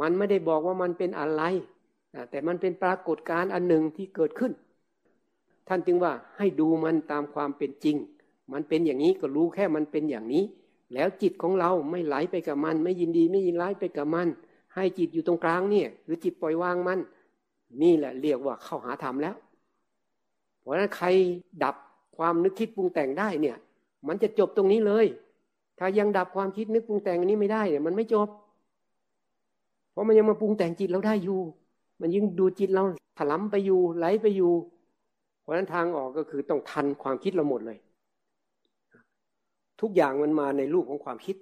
[0.00, 1.42] มันไม่ได้บอกว่ามันเป็นอะไร
[2.30, 4.52] แต่มันเป็นปรากฏการณ์อันหนึ่งที่เกิดขึ้น
[5.68, 7.96] ท่านจึงว่าให้ดูมันตามความเป็นจริง
[8.52, 10.44] มันเป็นอย่างนี้ก็รู้แค่มันเป็นอย่างนี้
[10.94, 14.28] แล้วจิตของเราไม่ไหลไปกับมัน ไม่ยินดีไม่ยินร้ายไปกับมัน
[14.74, 16.98] ให้จิตอยู่ตรงกลางเนี่ยหรือจิตปล่อยวางมัน
[17.82, 19.34] นี่แหละเรียกว่าเข้าหาธรรมแล้ว
[20.60, 21.06] เพราะฉะนั้นใคร
[21.64, 21.76] ดับ
[22.16, 23.56] ความนึกคิดปรุงแต่งได้เนี่ย
[24.08, 25.06] มันจะจบตรงนี้เลย
[25.78, 28.28] ถ้ายังดับความคิดนึกปรุงแต่งอันนี้ไม่ได้เนี่ยมันไม่จบ
[29.90, 31.40] เพราะมันยังมาปรุงแต่งจิตเราได้อยู่
[32.00, 32.82] มันยิ่งดูจิตเรา
[33.18, 34.52] ถลำไปอยู่ไหลไปอยู่
[35.40, 37.78] เพราะฉะนั้นทางออกก็คือต้องทันความคิดเราหมดเลย
[39.80, 41.36] ทุกอย่างมันมาในรูปของความคิด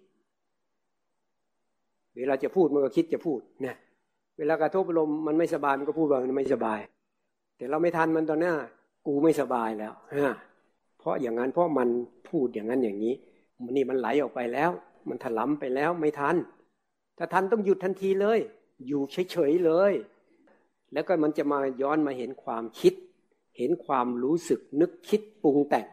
[2.17, 3.77] เวลาจะพูดมันก็คิดจะพูดเนี่ย
[4.39, 6.79] เวลากระทบอารมณ์มันไม่สบายมันก็พูดว่ามันไม่สบาย
[7.57, 8.55] แต่เราไม่ทันมันตอนหน้า
[9.07, 10.31] กูไม่สบายแล้วฮะ
[10.99, 11.89] เพราะอย่างนั้นเพราะมัน
[12.29, 13.15] พูดอย่างนั้นอย่างนี้
[13.69, 14.71] นนี่มันไหลออกไปแล้ว
[15.09, 16.37] มันถลำไปแล้วไม่ทัน
[17.19, 18.39] ถ้าทันต้องหยุดทันทีเลย
[18.87, 19.93] อยู่เฉยๆเลย
[20.93, 22.95] แล้วก็มันจะมาย้อนมาเห็นความคิด
[23.59, 25.87] เห็นความรู้สึกนึกคิดปรุงแต่ง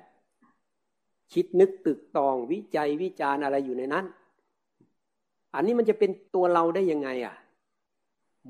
[1.33, 4.05] คิดนึกตึกตองวิจัยวิจารณ์อะไรอยู่ในนั้น
[5.53, 7.35] อันนี้มันจะเป็นตัวเราได้ยังไงอะ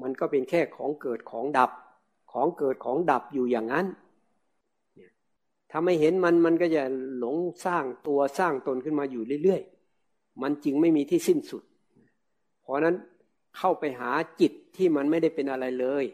[0.02, 1.72] มันก็เป็นแค่ของเกิดของดับ
[2.32, 3.86] ของเกิดของดับอยู่อย่างนั้น
[5.72, 6.84] ถ้าไม่เห็นมันมันก็จะ
[7.18, 11.64] หลงสร้างตัวสร้างตนขึ้นมาอยู่เรื่อยๆ มันจึงไม่มีที่สิ้นสุด
[12.62, 12.96] เพราะนั้น
[13.58, 16.06] เข้าไปหาจิตที่มันไม่ได้เป็นอะไรเลย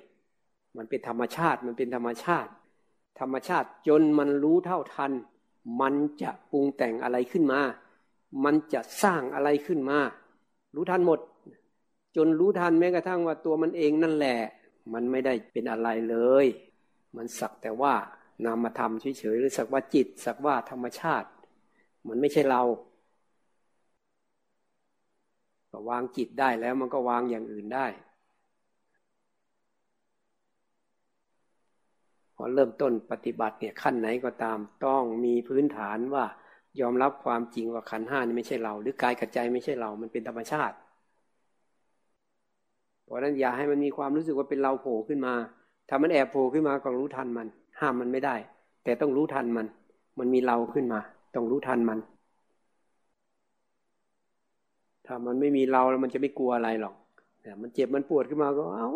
[0.78, 2.52] มันเป็นธรรมชาติมันเป็นธรรมชาติ
[3.20, 5.12] ธรรมชาติจนมันรู้เท่าทัน
[5.82, 7.62] มันจะปรุงแต่งอะไรขึ้นมา
[8.44, 10.00] มันจะสร้างอะไรขึ้นมา
[10.76, 11.20] รู้ทันหมด
[12.16, 14.38] จนรู้ทันแม้กระทั่งว่าตัวมันเองนั่นแหละ
[14.94, 16.46] มันไม่ได้เป็นอะไรเลย
[17.16, 17.94] มันสักแต่ว่า
[18.46, 21.30] นามธรรมเฉยๆหรือสักว่าจิต สักว่าธรรมชาติ
[22.08, 22.62] มันไม่ใช่เรา
[25.72, 27.88] ก็วางจิตได้แล้วมันก็วางอย่างอื่นได้
[32.36, 36.26] พอเริ่มต้นปฏิบัติเนี่ยขั้นไหนก็ตามต้องมีพื้นฐานว่า
[36.80, 40.76] ยอมรับความจริงว่าขันห้านี่ไม่ใช่เรา หรือกายกับใจไม่ใช่เรา มันเป็นธรรมชาติ
[43.04, 45.34] เพราะนั้นอย่าให้มันมีความรู้สึกว่าเป็นเราโผล่ขึ้นมา
[45.90, 47.48] ถ้ามันแอบโผล่ขึ้นมาก็รู้ทันมัน
[47.84, 48.36] ห้ามมันไม่ได้
[48.84, 49.68] แต่ต้องรู้ทันมัน
[50.20, 51.00] มันมีเราขึ้นมา
[51.36, 52.00] ต้องรู้ทันมัน
[55.06, 56.96] ถ้ามันไม่มีเราแล้วมันจะไม่กลัวอะไรหรอก
[57.42, 58.90] แต่มันเจ็บมันปวดขึ้นมาก็เอา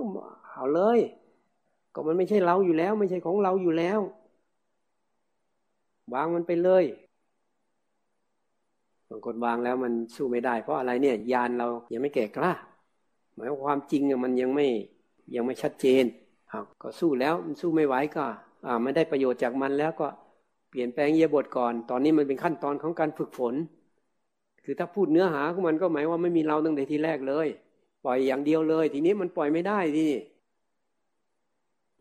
[0.54, 1.00] เอาเลย
[1.94, 4.00] ก็มันไม่ใช่เราอยู่แล้ว ไม่ใช่ของเราอยู่แล้ว
[6.14, 6.86] วางมันไปเลย
[9.10, 12.54] บางคนวางแล้วมันสู้ไม่ได้ เพราะอะไรเนี่ยยานเรายังไม่แก่กล้า
[13.36, 14.68] หมายความจริงมันยังไม่
[15.36, 16.04] ยังไม่ชัดเจน
[16.82, 18.26] ก็สู้แล้วมันสู้ไม่ไหวก็
[18.84, 20.08] ไม่ได้ประโยชน์จากมันแล้วก็
[20.70, 23.54] เปลี่ยนแปลงเยียบทก่อน ตอนนี้มันเป็นขั้นตอนของการฝึกฝน
[24.64, 27.48] คือถ้าพูดเนื้อหาของมันก็หมายว่าไม่มีเราตั้งแต่ทีแรกเลย
[28.06, 30.14] ปล่อยอย่างเดียวเลย ทีนี้มันปล่อยไม่ได้ที่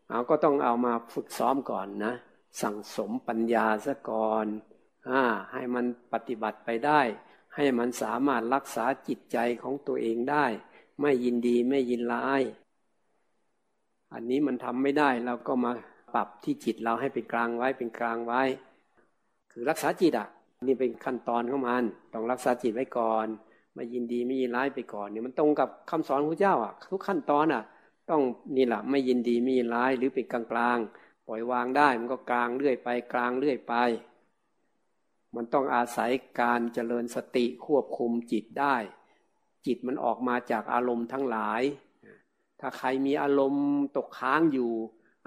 [0.09, 2.13] เอาก็ต้องเอามาฝึกซ้อมก่อนนะ
[2.61, 4.45] สั่งสมปัญญาซะก่อน
[5.09, 7.01] อ่าให้มันปฏิบัติไปได้
[7.55, 10.45] ให้มันสามารถรักษาจิตใจของตัวเองได้
[11.01, 12.41] ไม่ยินดีไม่ยินร้าย
[14.13, 15.71] อันนี้มันทำไม่ได้เราก็มา
[16.13, 18.41] ปรับที่จิตเราให้เป็นกลางไว้เป็นกลางไว้
[19.51, 20.27] คือรักษาจิตอะ
[20.67, 23.27] นี่เป็นขั้นตอนของมัน ต้องรักษาจิตไว้ก่อน
[23.73, 27.63] ไม่ยินดีไม่ยินร้ายไปก่อนเนี่ยมันตรงกับคำสอนพระเจ้าอะ ทุกขั้นตอนอะ
[28.09, 28.21] ต้อง
[28.55, 30.77] นี่แหละไม่ยินดีไม่ยินร้ายหรือเป็นกลางกลาง
[31.27, 33.73] ปล่อยวางได้มันก็กลางเรื่อยไป กลางเรื่อยไป
[35.35, 38.75] มันต้องอาศัยการเจริญสติควบคุมจิตได้
[39.65, 41.61] จิตมันออกมาจากอารมณ์ทั้งหลาย
[42.59, 43.67] ถ้าใครมีอารมณ์
[43.97, 44.71] ตกค้างอยู่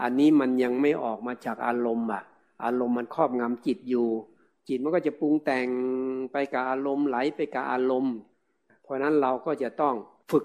[0.02, 2.22] อันนี้มันยังไม่ออกมาจากอารมณ์อะ
[2.64, 4.08] อารมณ์มันครอบงำจิตอยู่
[4.68, 5.66] จิตมันก็จะปรุงแต่ง
[6.32, 8.14] ไปกับอารมณ์ไหลไปกับอารมณ์
[8.82, 9.94] เพราะนั้นเราก็จะต้อง
[10.30, 10.44] ฝึก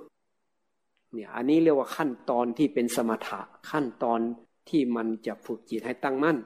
[1.13, 3.41] เนี่ยอันนี้เรียกว่าขั้นตอนที่เป็นสมถะ
[3.71, 4.19] ขั้นตอน
[4.69, 6.37] ที่มันจะฝึกจิตให้ตั้งมั่น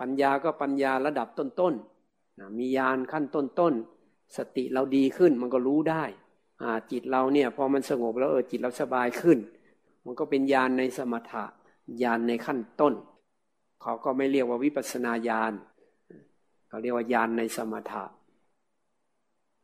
[0.00, 6.04] ปัญญาก็ปัญญาระดับต้นๆนะมียานขั้นต้นๆสติเราดีขึ้นมันก็รู้ได้
[6.62, 9.38] อ่าจิตเราเนี่ยพอมันสงบแล้วเออจิตเราสบายขึ้น
[10.04, 11.44] มันก็เป็นยานในสมถะ
[12.02, 12.94] ยานในขั้นต้น
[13.82, 15.52] เขาก็ไม่เรียกว่าวิปัสนาญาณ
[16.68, 18.04] เขาเรียกว่ายานในสมถะ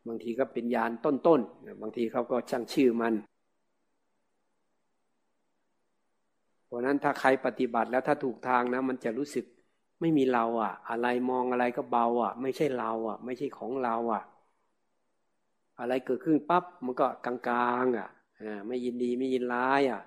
[0.08, 3.14] บางทีก็เป็นยานต้นๆบางทีเขาก็ช่างชื่อมัน
[6.66, 9.44] เพราะนั้นถ้าใครปฏิบัติแล้วถ้าถูกทางนะ มันจะรู้สึก
[10.00, 14.22] ไม่มีเราอะ อะไรมองอะไรก็เบาอะ ไม่ใช่เราอะ ไม่ใช่ของเราอะ
[15.80, 18.08] อะไรเกิดขึ้นปั๊บมันก็กลางๆอะ
[18.40, 20.02] อ่าไม่ยินดีไม่ยินร้ายอะ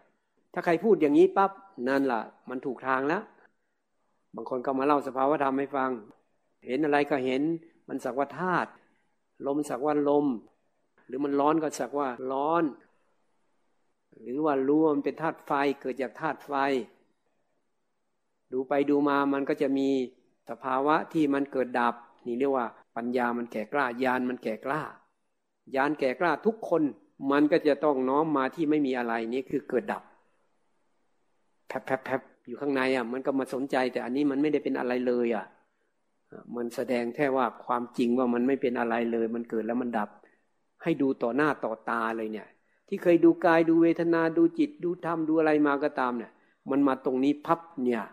[0.53, 1.51] ถ้าใครพูดอย่างนี้ปั๊บ
[1.87, 3.23] นั่นล่ะ มันถูกทางแล้ว
[4.35, 5.91] บางคนก็มาเล่าสภาวะธรรมให้ฟัง
[6.65, 7.41] เห็นอะไรก็เห็น
[7.87, 8.69] มันสักว่าธาตุ
[9.47, 10.25] ลมสักว่าลม
[11.07, 12.63] หรือมันร้อนก็สักว่าร้อน
[14.21, 16.53] หรือว่ารู้ว่ามันเป็นธาตุไฟเกิดจากธาตุไฟ
[18.51, 19.89] ดูไปดูมามันก็จะมี
[20.49, 24.81] สภาวะที่มันเกิดดับ นี่เรียกว่า ปัญญามันแก่กล้าญาณมันแก่กล้า
[25.75, 26.83] ญาณแก่กล้าทุกคน
[27.31, 30.03] มันก็จะต้องน้อมมาที่ไม่มีอะไรนี่คือเกิดดับ
[31.85, 32.09] แผลบแผ
[32.47, 35.45] อยู่ข้างในอะ มันก็มาสนใจ แต่อันนี้มันไม่ได้เป็นอะไรเลย อะ
[36.55, 40.09] มันแสดงแค่ว่าความจริงว่ามันไม่เป็นอะไรเลย มันเกิดแล้วมันดับ
[40.83, 42.47] ให้ดูต่อหน้าต่อตาเลยเนี่ย
[42.87, 46.31] ที่เคยดูกายดูเวทนาดูจิต ดูธรรมดูอะไรมาก็ตามเนี่ย
[46.71, 48.03] มันมาตรงนี้พับเนี่ย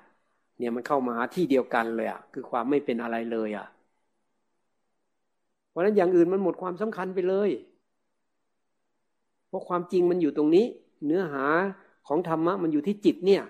[0.58, 3.66] เนี่ยมันเข้ามาหาที่เดียวกันเลยอะคือความไม่เป็นอะไรเลยอะ
[5.70, 7.50] เพราะฉะนั้นอย่างอื่นมันหมดความสำคัญไปเลย
[9.48, 10.66] เพราะความจริงมันอยู่ตรงนี้
[11.04, 11.46] เนื้อหา
[12.06, 13.42] ของธรรมะมันอยู่ที่จิตเนี่ย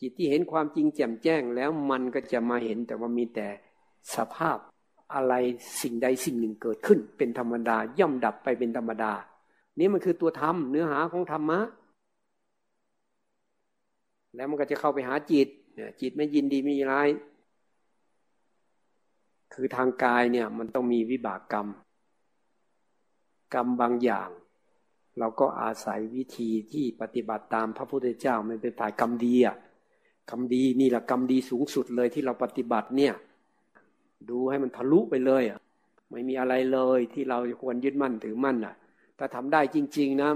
[0.00, 3.48] จิตที่เห็นความจริงแจ่มแจ้งแล้วมันก็จะมาเห็นแต่ว่ามีแต่
[4.14, 4.58] สภาพ
[5.14, 5.34] อะไร
[5.80, 9.12] สิ่งใดสิ่งหนึ่งเกิดขึ้น เป็นธรรมดาย่อมดับไปเป็นธรรมดา
[9.78, 11.60] นี่มันคือตัวธรรมเนื้อหาของธรรมะ
[14.34, 15.48] แล้วมันก็จะเข้าไปหาจิต
[16.00, 17.08] จิตไม่ยินดีไม่ร้าย
[19.54, 21.68] คือทางกายเนี่ยมันต้องมีวิบากกรรม
[23.54, 24.28] กรรมบางอย่าง
[25.18, 29.56] เราก็อาศัยวิธีที่ปฏิบัติตามพระพุทธเจ้ามันเป็นฝ่ายกรรมดีอะ
[30.30, 33.14] กรรมดีนี่แหละกรรมดีสูงสุดเลยที่เราปฏิบัติเนี่ย
[34.30, 35.58] ดูให้มันทะลุไปเลยอะ
[36.10, 38.74] ไม่มีอะไรเลยที่เราควรยึดมั่นถือมั่นอะ
[39.18, 40.30] ถ้าทำได้จริง ๆนะ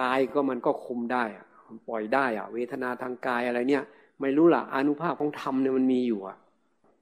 [0.00, 1.46] กายก็มันก็คุมได้อะ
[1.88, 3.84] ปล่อยได้อะ เวทนาทางกายอะไรเนี่ย
[4.20, 6.36] ไม่รู้ละอนุภาพของธรรมเนี่ยมันมีอยู่อะ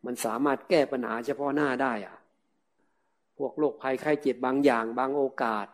[0.07, 2.17] มันสามารถแก้ปัญหาเฉพาะหน้าได้อะ
[3.39, 5.67] พวกโรคภัยไข้เจ็บบางอย่าง บางโอกาส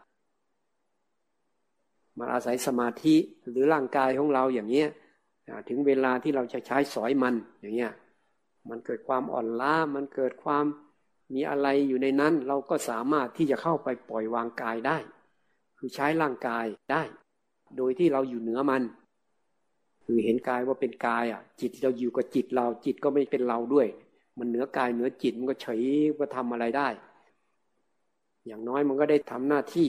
[2.19, 3.17] มันอาศัยสมาธิ
[3.49, 4.89] หรือร่างกายของเราอย่างเนี้ย
[5.69, 7.93] ถึงเวลาที่เราจะใช้สอยมันอย่างเงี้ย
[8.71, 10.65] มันเกิดความอ่อนล้ามันเกิดความ
[11.35, 14.99] มีอะไรอยู่ในนั้น เราก็สามารถที่จะเข้าไปปล่อยวางกายได้
[15.79, 17.03] คือใช้ร่างกายได้
[17.77, 18.83] โดยที่เราอยู่เหนือมัน
[20.05, 23.87] คือเห็นกายว่าเป็นกายอะ จิตเราอยู่กับจิตเราจิตก็ไม่เป็นเราด้วย
[24.39, 25.83] มันเหนือกายเหนือจิตมันก็เฉย
[26.19, 26.89] ว่าทำอะไรได้
[28.47, 29.89] อย่างน้อยมันก็ได้ทำหน้าที่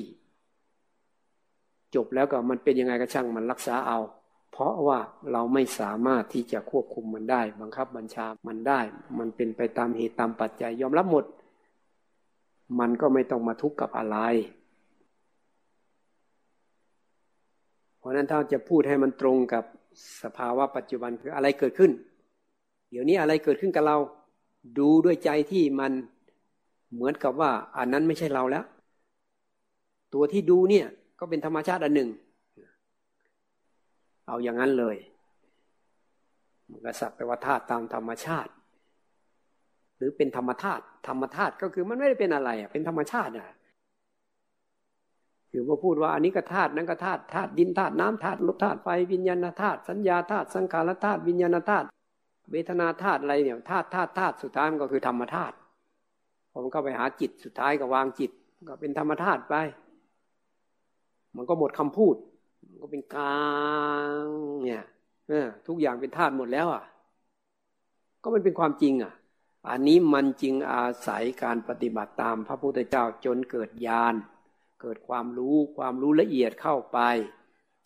[1.95, 3.99] จบแล้วก็มันเป็นยังไงก็ช่างมันรักษาเอา
[4.51, 4.99] เพราะว่า
[5.31, 8.79] เราไม่สามารถที่จะควบคุมมันได้ บังคับบัญชามันได้
[9.19, 11.25] มันเป็นไปตามเหตุตามปัจจัยยอมรับหมด
[12.79, 14.17] มันก็ไม่ต้องมาทุกข์กับอะไร
[17.97, 19.63] เพราะนั้นถ้าจะพูดให้มันตรงกับ
[20.23, 21.91] สภาวะปัจจุบันคืออะไรเกิดขึ้น
[22.91, 23.97] เดี๋ยวนี้อะไรเกิดขึ้นกับเรา
[24.79, 25.91] ดูด้วยใจที่มัน
[26.93, 28.65] เหมือนกับว่าอันนั้นไม่ใช่เราแล้ว
[30.13, 30.87] ตัวที่ดูเนี่ย
[31.19, 32.09] ก็เป็นธรรมชาติอันหนึ่ง
[34.27, 34.97] เอาอย่างนั้นเลย
[36.69, 38.51] มันก็สักแต่ว่าธาตุตามธรรมชาติ
[39.97, 43.47] หรือเป็นธรรมธาตุธรรมธาตุก็คือมันไม่ได้เป็นอะไรอะเป็นธรรมชาติอะ
[45.51, 51.87] คือว่าพูดว่าอันนี้ก็ธาตุนั้นก็ธาตุธาตุดินธาตุน้ำธาตุลมธาตุไฟวิญญาณธาตุสัญญาธาตุสังขารธาตุวิญญาณธาตุ
[52.51, 55.55] เวทนาธาตุอะไรเนี่ยธาตุธาตุธาตุสุดท้ายมันก็คือธรรมธาตุ
[56.53, 58.31] ผมก็ไปหาจิตสุดท้ายก็วางจิต
[58.67, 59.55] ก็เป็นธรรมธาตุไป
[61.37, 62.15] มันก็หมดคำพูด
[62.69, 63.47] มันก็เป็นกลา
[64.23, 64.25] ง
[64.65, 64.83] เนี่ย
[65.31, 65.33] อ
[65.67, 66.83] ทุกอย่างเป็นธาตุหมดแล้วอะ
[68.21, 69.13] ก็มันเป็นความจริงอะ
[69.69, 74.15] อันนี้มันจริงอาศัยการปฏิบัติตามพระพุทธเจ้าจนเกิดญาณ
[74.81, 76.99] เกิดความรู้ความรู้ละเอียดเข้าไป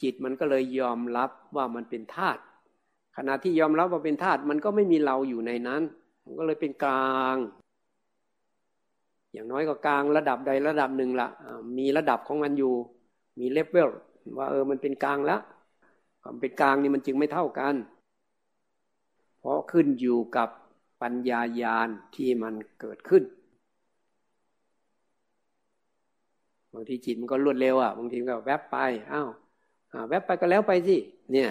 [0.02, 2.42] จิตมันก็เลยยอมรับว่ามันเป็นธาตุ
[3.18, 5.82] ขณะที่ยอมรับว่าเป็นธาตุมันก็ไม่มีเราอยู่ในนั้น
[6.26, 7.38] มันก็เลยเป็นกลาง
[9.34, 11.28] อย่างน้อยก็กลางระดับใดระดับหนึ่งละ
[11.78, 12.74] มีระดับของมันอยู่
[13.40, 13.90] มีเลเวล
[14.38, 15.38] ว่าเออมันเป็นกลางละ
[16.22, 17.76] ความเป็นกลางนี่มันจึงไม่เท่ากัน
[19.40, 20.50] เพราะขึ้นอยู่กับ
[21.02, 23.24] ปัญญายาณที่มันเกิดขึ้น
[26.74, 28.78] บางทีจิตมันก็รวดเร็วอะบางทีก็แวบไป
[29.12, 29.30] อ้าว
[30.10, 30.98] แวบไปก็แล้วไปสิ
[31.32, 31.50] เนี่ย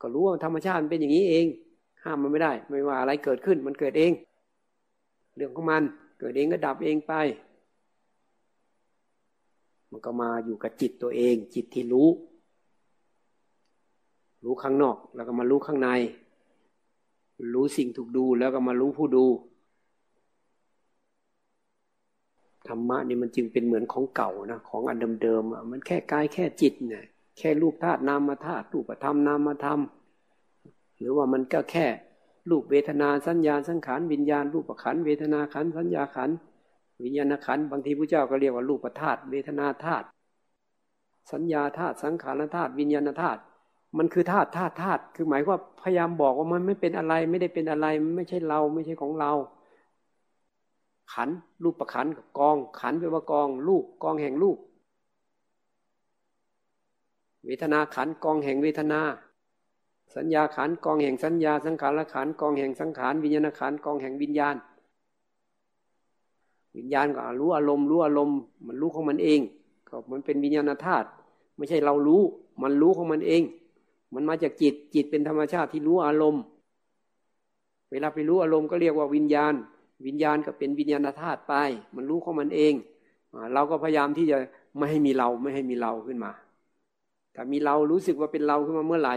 [0.00, 1.46] ก็รู้ว่าธรรมชาติมันเป็นอย่างนี้เอง
[2.04, 4.12] ห้ามมันไม่ได้ ไม่ว่าอะไรเกิดขึ้นมันเกิดเอง
[5.36, 5.82] เรื่องของมัน
[6.18, 7.14] เกิดเองก็ดับเองไป
[9.90, 12.08] มันก็มาอยู่กับจิตตัวเอง จิตที่รู้
[14.44, 15.88] รู้ข้างนอก แล้วก็มารู้ข้างใน
[17.54, 19.26] รู้สิ่งถูกดูแล้วก็มารู้ผู้ดู
[22.68, 27.04] ธรรมะนี่มันจึงเป็นเหมือนของเก่านะของอันเดิมๆมันแค่กายแค่จิตเนี่ย
[27.38, 29.80] แค่รูปธาตุนามธาตุรูปธรรมนามธรรม
[30.98, 31.86] หรือว่ามันก็แค่
[32.50, 36.30] รูปเวทนาสัญญาสังขารวิญญาณ รูปขันเวทนาขันสัญญาขัน
[37.04, 40.06] วิญญาณขันบางทีพระเจ้าก็เรียกว่ารูปธาตุเวทนาธาตุ
[41.32, 43.40] สัญญาธาตุสังขารธาตุวิญญาณธาตุ
[43.98, 49.32] มันคือธาตุธาตุธาตุคือหมายว่าพยายามบอกว่ามันไม่เป็นอะไรไม่ได้เป็นอะไรไม่ใช่เราไม่ใช่ของเรา
[51.12, 51.28] ขัน
[51.62, 54.58] รูปประขันกับกอง ขันแปลว่ากองลูกกองแห่งลูก
[57.44, 59.00] เวทนาขันกองแห่งเวทนา
[60.16, 64.56] สัญญาขันกองแห่งสัญญาสังขารขันกองแห่งสังขารวิญญาณขันกองแห่งวิญญาณ
[66.76, 69.40] วิญญาณก็รู้อารมณ์รู้อารมณ์มันรู้ของมันเอง
[69.88, 71.06] ก็มันเป็นวิญญาณธาตุ
[71.56, 72.22] ไม่ใช่เรารู้
[72.62, 73.42] มันรู้ของมันเอง
[74.14, 76.42] มันมาจากจิตจิตเป็นธรรมชาติที่รู้อารมณ์
[77.90, 79.54] เวลาไปรู้อารมณ์ก็เรียกว่าวิญญาณ
[80.06, 81.54] วิญญาณก็เป็นวิญญาณธาตุไป
[81.96, 82.74] มันรู้ของมันเอง
[83.54, 84.36] เราก็พยายามที่จะ
[84.76, 86.32] ไม่ให้มีเราไม่ให้มีเราขึ้นมา
[87.34, 89.14] ถ้ามีเรารู้สึกว่าเป็นเราขึ้นมาเมื่อไหร่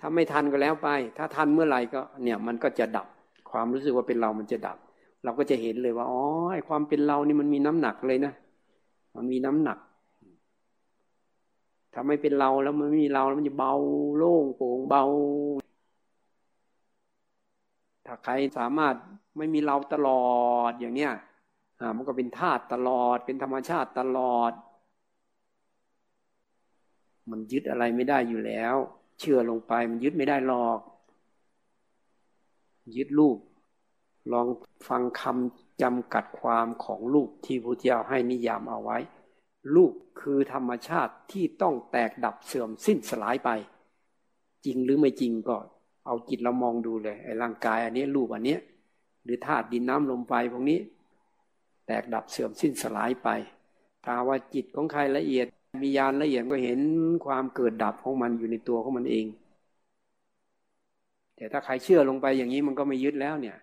[0.00, 3.06] ถ้าไม่ทันก็แล้วไป ถ้าทันเมื่อไหร่ก็เนี่ยมันก็จะดับ
[3.50, 4.78] ความรู้สึกว่าเป็นเรามันจะดับ
[5.24, 8.32] เราก็จะเห็นเลยว่าอ๋อไอความเป็นเรานี่มันมีน้ำหนักเลยนะ
[9.16, 9.78] มันมีน้ำหนัก
[11.92, 13.74] ถ้าไม่เป็นเราแล้วมันไม่มีเราแล้วมันจะเบา
[14.16, 15.04] โล่งโปร่งเบา
[18.06, 18.94] ถ้าใครสามารถ
[19.36, 20.26] ไม่มีเราตลอ
[20.70, 21.12] ดอย่างเนี้ย
[21.80, 24.52] อ่ามันก็เป็นธาตุตลอด เป็นธรรมชาติตลอด
[27.30, 28.76] มันยึดอะไรไม่ได้อยู่แล้ว
[29.18, 30.78] เชื่อลงไปมันยึดไม่ได้หรอก
[32.96, 33.38] ยึดรูป
[34.32, 34.46] ลอง
[34.88, 38.98] ฟังคำจำกัดความของรูปที่พระเจ้าให้นิยามเอาไว้
[39.74, 43.50] รูปคือธรรมชาติที่ต้องแตกดับเสื่อมสิ้นสลายไป
[44.64, 45.56] จริงหรือไม่จริงก็
[46.06, 48.58] เอาจิตเรามองดูเลยไอ้ร่างกายอันนี้รูปอันนี้
[49.24, 50.80] หรือธาตุดินน้ำลมไฟพวกนี้
[51.86, 53.28] แตกดับเสื่อมสิ้นสลายไป
[54.04, 55.46] ถ้าว่าจิตของใครละเอียด
[55.82, 56.80] มียานละเอียดก็เห็น
[57.26, 59.26] ความเกิดดับของมันอยู่ในตัวของมันเอง
[61.36, 63.56] แต่ถ้าใครเชื่อลงไปอย่างนี้มันก็ไม่ยึดแล้วเนี่ย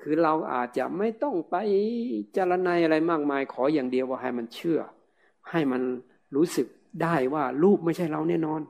[0.00, 1.54] คือเราอาจจะไม่ต้องไป
[2.36, 4.78] จารณัยอะไรมากมาย ขออย่างเดียวว่าให้มันเชื่อ
[5.50, 5.82] ให้มัน
[6.36, 6.66] รู้สึก
[7.02, 8.60] ได้ว่ารูปไม่ใช่เราแน่นอน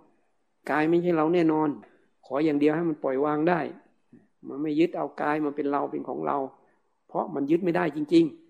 [0.70, 1.68] กายไม่ใช่เราแน่นอน
[2.26, 3.60] ขออย่างเดียวให้มันปล่อยวางได้
[4.48, 6.38] มันไม่ยึดเอากายมันเป็นเราเป็นของเรา
[7.08, 8.48] เพราะมันยึดไม่ได้จริง ๆ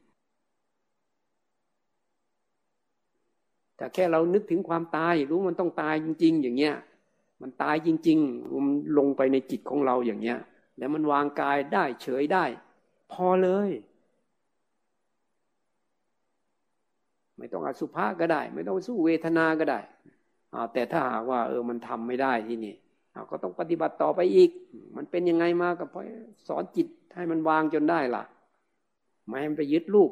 [3.76, 6.74] แต่แค่เรานึกถึงความตาย รู้มันต้องตายจริง ๆ อย่างเงี้ย
[7.42, 10.38] มันตายจริง ๆ มันลงไปในจิตของเราอย่างเงี้ย
[10.78, 12.44] แล้วมันวางกายได้เฉยได้
[13.12, 13.70] พอเลย
[17.38, 19.80] ไม่ต้องอสุภะก็ได้ ไม่ต้องสู้เวทนาก็ได้
[20.72, 22.74] แต่ถ้าหากว่า เออมันทำไม่ได้ที่นี่
[23.30, 24.50] ก็ต้องปฏิบัติต่อไปอีก
[24.96, 25.88] มันเป็นยังไงมากับ
[26.46, 28.24] สอนจิตให้มันวางจนได้ล่ะ
[29.26, 30.10] ไม่ให้มันไปยึดรูป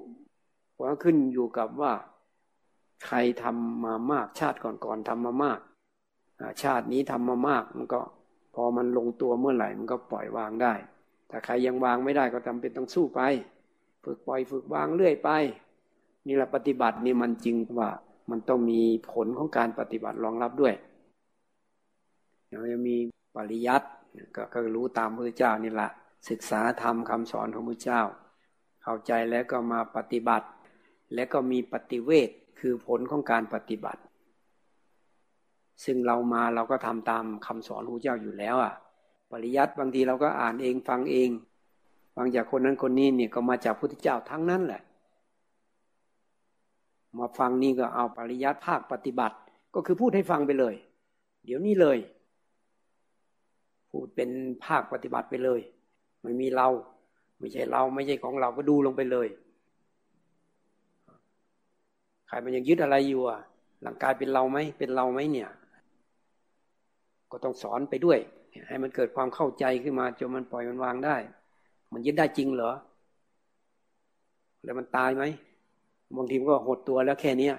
[0.72, 1.92] เพราะขึ้นอยู่กับว่า
[3.06, 5.60] ใครทำมามากชาติก่อนๆทำมามาก
[6.62, 8.00] ชาตินี้ทำมามาก มันก็
[8.54, 10.74] พอมันลงตัวเมื่อไหร่ มันก็ปล่อยวางได้
[11.28, 13.20] แต่ใครยังวางไม่ได้ก็จาเป็นต้องสู้ไป
[14.04, 15.30] ฝึกปล่อยฝึกวางเรื่อยไป
[16.26, 17.90] นี่แหละปฏิบัตินี่มันจริงว่า
[18.30, 18.80] มันต้องมี
[19.12, 20.74] ผลของการปฏิบัติรองรับด้วย
[22.48, 22.96] เราจะมี
[23.36, 23.86] ปริยัติ
[24.36, 25.90] ก็ก็รู้ตามพระเจ้านี่แหละ
[26.30, 28.02] ศึกษาธรรมคาสอนของพระเจ้า
[28.82, 30.46] เข้าใจแล้วก็มาปฏิบัติ
[31.14, 32.30] แล้วก็มีปฏิเวท
[32.60, 34.00] คือผลของการปฏิบัติ
[35.84, 38.74] ซึ่งเรามาเราก็ทำตามคำสอนพระเจ้าอยู่แล้วอะ
[39.30, 41.30] ปริยัติบางทีเราก็อ่านเองฟังเอง
[42.16, 44.82] ฟังจากคนนั้นคนนี้เนี่ยก็มาจากพุทธเจ้าทั้งนั้นแหละ
[47.18, 49.36] มาฟังนี่ก็เอาปริยัติภาคปฏิบัติ
[49.74, 50.74] ก็คือพูดให้ฟังไปเลย
[51.44, 51.98] เดี๋ยวนี้เลย
[53.90, 54.30] พูดเป็น
[54.64, 55.60] ภาคปฏิบัติไปเลย
[56.22, 56.68] ไม่มีเรา
[57.38, 59.28] ไม่ใช่เราไม่ใช่ของเราก็ดูลงไปเลย
[62.28, 63.40] ใครมันยังยึดอะไรอยู่อะ
[63.84, 65.50] ร่างกายเป็นเราไหมเป็นเราไหมเนี่ย
[67.30, 68.18] ก็ต้องสอนไปด้วย
[68.66, 71.16] ให้มันเกิดความเข้าใจขึ้นมาจนมันปล่อยมันวางได้
[71.92, 72.72] มันยึดได้จริงเหรอ
[74.64, 75.22] แล้วมันตายไหม
[76.16, 77.54] บางทีมันก็หดตัวแล้วแค่เนี้ย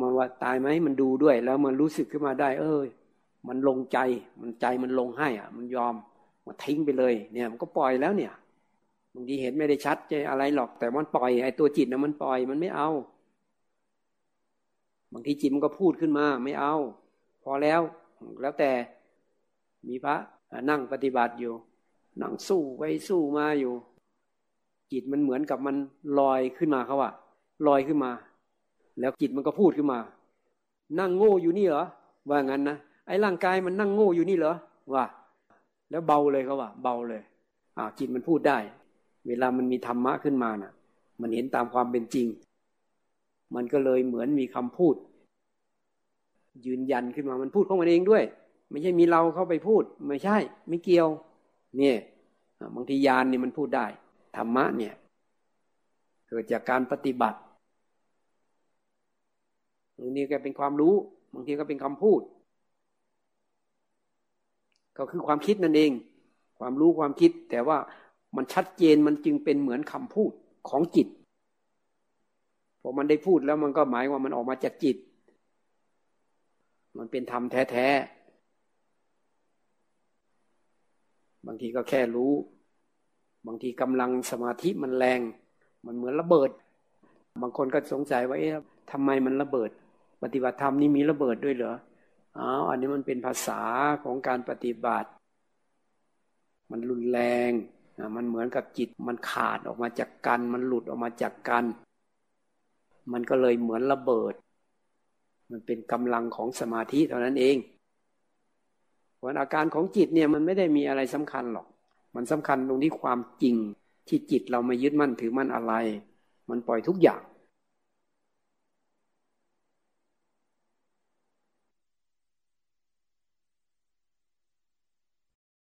[0.00, 2.88] มันว่าตายไหมมันดูด้วย แล้วมันรู้สึกขึ้นมาได้ เอ้ย
[3.48, 3.98] มันลงใจ
[4.40, 5.94] มันใจมันลงให้อะ มันยอม
[6.46, 8.32] มันทิ้งไปเลย เนี่ย มันก็ปล่อยแล้วเนี่ย
[9.14, 12.88] บางทีเห็นไม่ได้ชัดใจอะไรหรอก แต่มันปล่อยไอ้ตัวจิตนะมันปล่อยมันไม่เอา
[15.12, 16.74] บางทีจิตมันก็พูดขึ้นมา ไม่เอา
[17.42, 17.80] พอแล้ว
[18.40, 18.70] แล้วแต่
[19.88, 20.16] มีพระ
[20.70, 21.54] นั่งปฏิบัติอยู่
[22.22, 23.74] นั่งสู้ไปสู้มาอยู่
[24.92, 25.76] จิตมันเหมือนกับมัน
[26.18, 27.10] ลอยขึ้นมาเขาว่า
[27.66, 28.10] ลอยขึ้นมา
[29.00, 29.98] แล้วจิตมันก็พูดขึ้นมา
[30.98, 31.84] นั่งโง่อยู่นี่เหรอ
[32.28, 32.76] ว่างั้นนะ
[33.06, 34.54] ไอ้ร่างกายมันนั่งโง่อยู่นี่เหรอ
[34.94, 35.04] ว่า
[35.90, 37.22] แล้วเบาเลยเขาว่า เบาเลย
[37.76, 38.58] อ่าจิตมันพูดได้
[39.26, 40.72] เวลามันมีธรรมะขึ้นมานะ่ะ
[41.20, 42.26] มันเห็นตามความเป็นจริง
[43.54, 44.94] มันก็เลยเหมือนมีคำพูด
[46.66, 48.22] ยืนยันขึ้นมามันพูดของมันเองด้วย
[48.72, 50.36] ไม่ใช่มีเราเข้าไปพูด ไม่ใช่
[50.68, 51.08] ไม่เกี่ยว
[51.78, 51.98] เนี่ย
[52.74, 53.86] บางทียานนี่มันพูดได้
[54.36, 54.94] ธรรมะเนี่ย
[56.28, 57.38] เกิดจากการปฏิบัติ
[59.98, 60.94] บางทีก็เป็นความรู้
[61.34, 62.20] บางทีก็เป็นคำพูด
[64.98, 65.92] ก็คือความคิดนั่นเอง
[66.58, 67.78] ความรู้ความคิด แต่ว่า
[68.36, 70.32] มันชัดเจนมันจึงเป็นเหมือนคำพูด
[70.68, 71.08] ของจิต
[72.80, 74.96] พอมันได้พูดแล้วมันก็หมายว่ามันออกมาจากจิต
[76.98, 78.21] มันเป็นธรรมแท้ๆ
[81.46, 82.32] บางทีก็แค่รู้
[83.46, 85.20] บางทีกำลังสมาธิมันแรง
[85.86, 86.50] มันเหมือนระเบิด
[87.40, 88.52] บางคนก็สงสัยว่าเอ๊ะ
[88.90, 89.70] ทำไมมันระเบิด
[90.22, 91.74] ปฏิบัติธรรมนี่มีระเบิดด้วยเหรอ
[92.38, 93.60] อ๋ออันนี้มันเป็นภาษา
[94.04, 95.10] ของการปฏิบัติ
[96.70, 97.50] มันรุนแรง
[98.16, 101.64] มันเหมือนกับจิตมันขาดออกมาจากกัน มันหลุดออกมาจากกัน
[103.12, 104.34] มันก็เลยเหมือนระเบิด
[105.50, 107.56] มันเป็นกำลังของสมาธิเท่านั้นเอง
[109.24, 111.66] ผลอาการของจิตเนี่ยมันไม่ได้มีอะไรสำคัญหรอก
[112.16, 113.56] มันสำคัญตรงที่ความจริง
[114.08, 115.72] ที่จิตเราไม่ยึดมั่นถือมั่นอะไร
[116.50, 117.20] มันปล่อยทุกอย่าง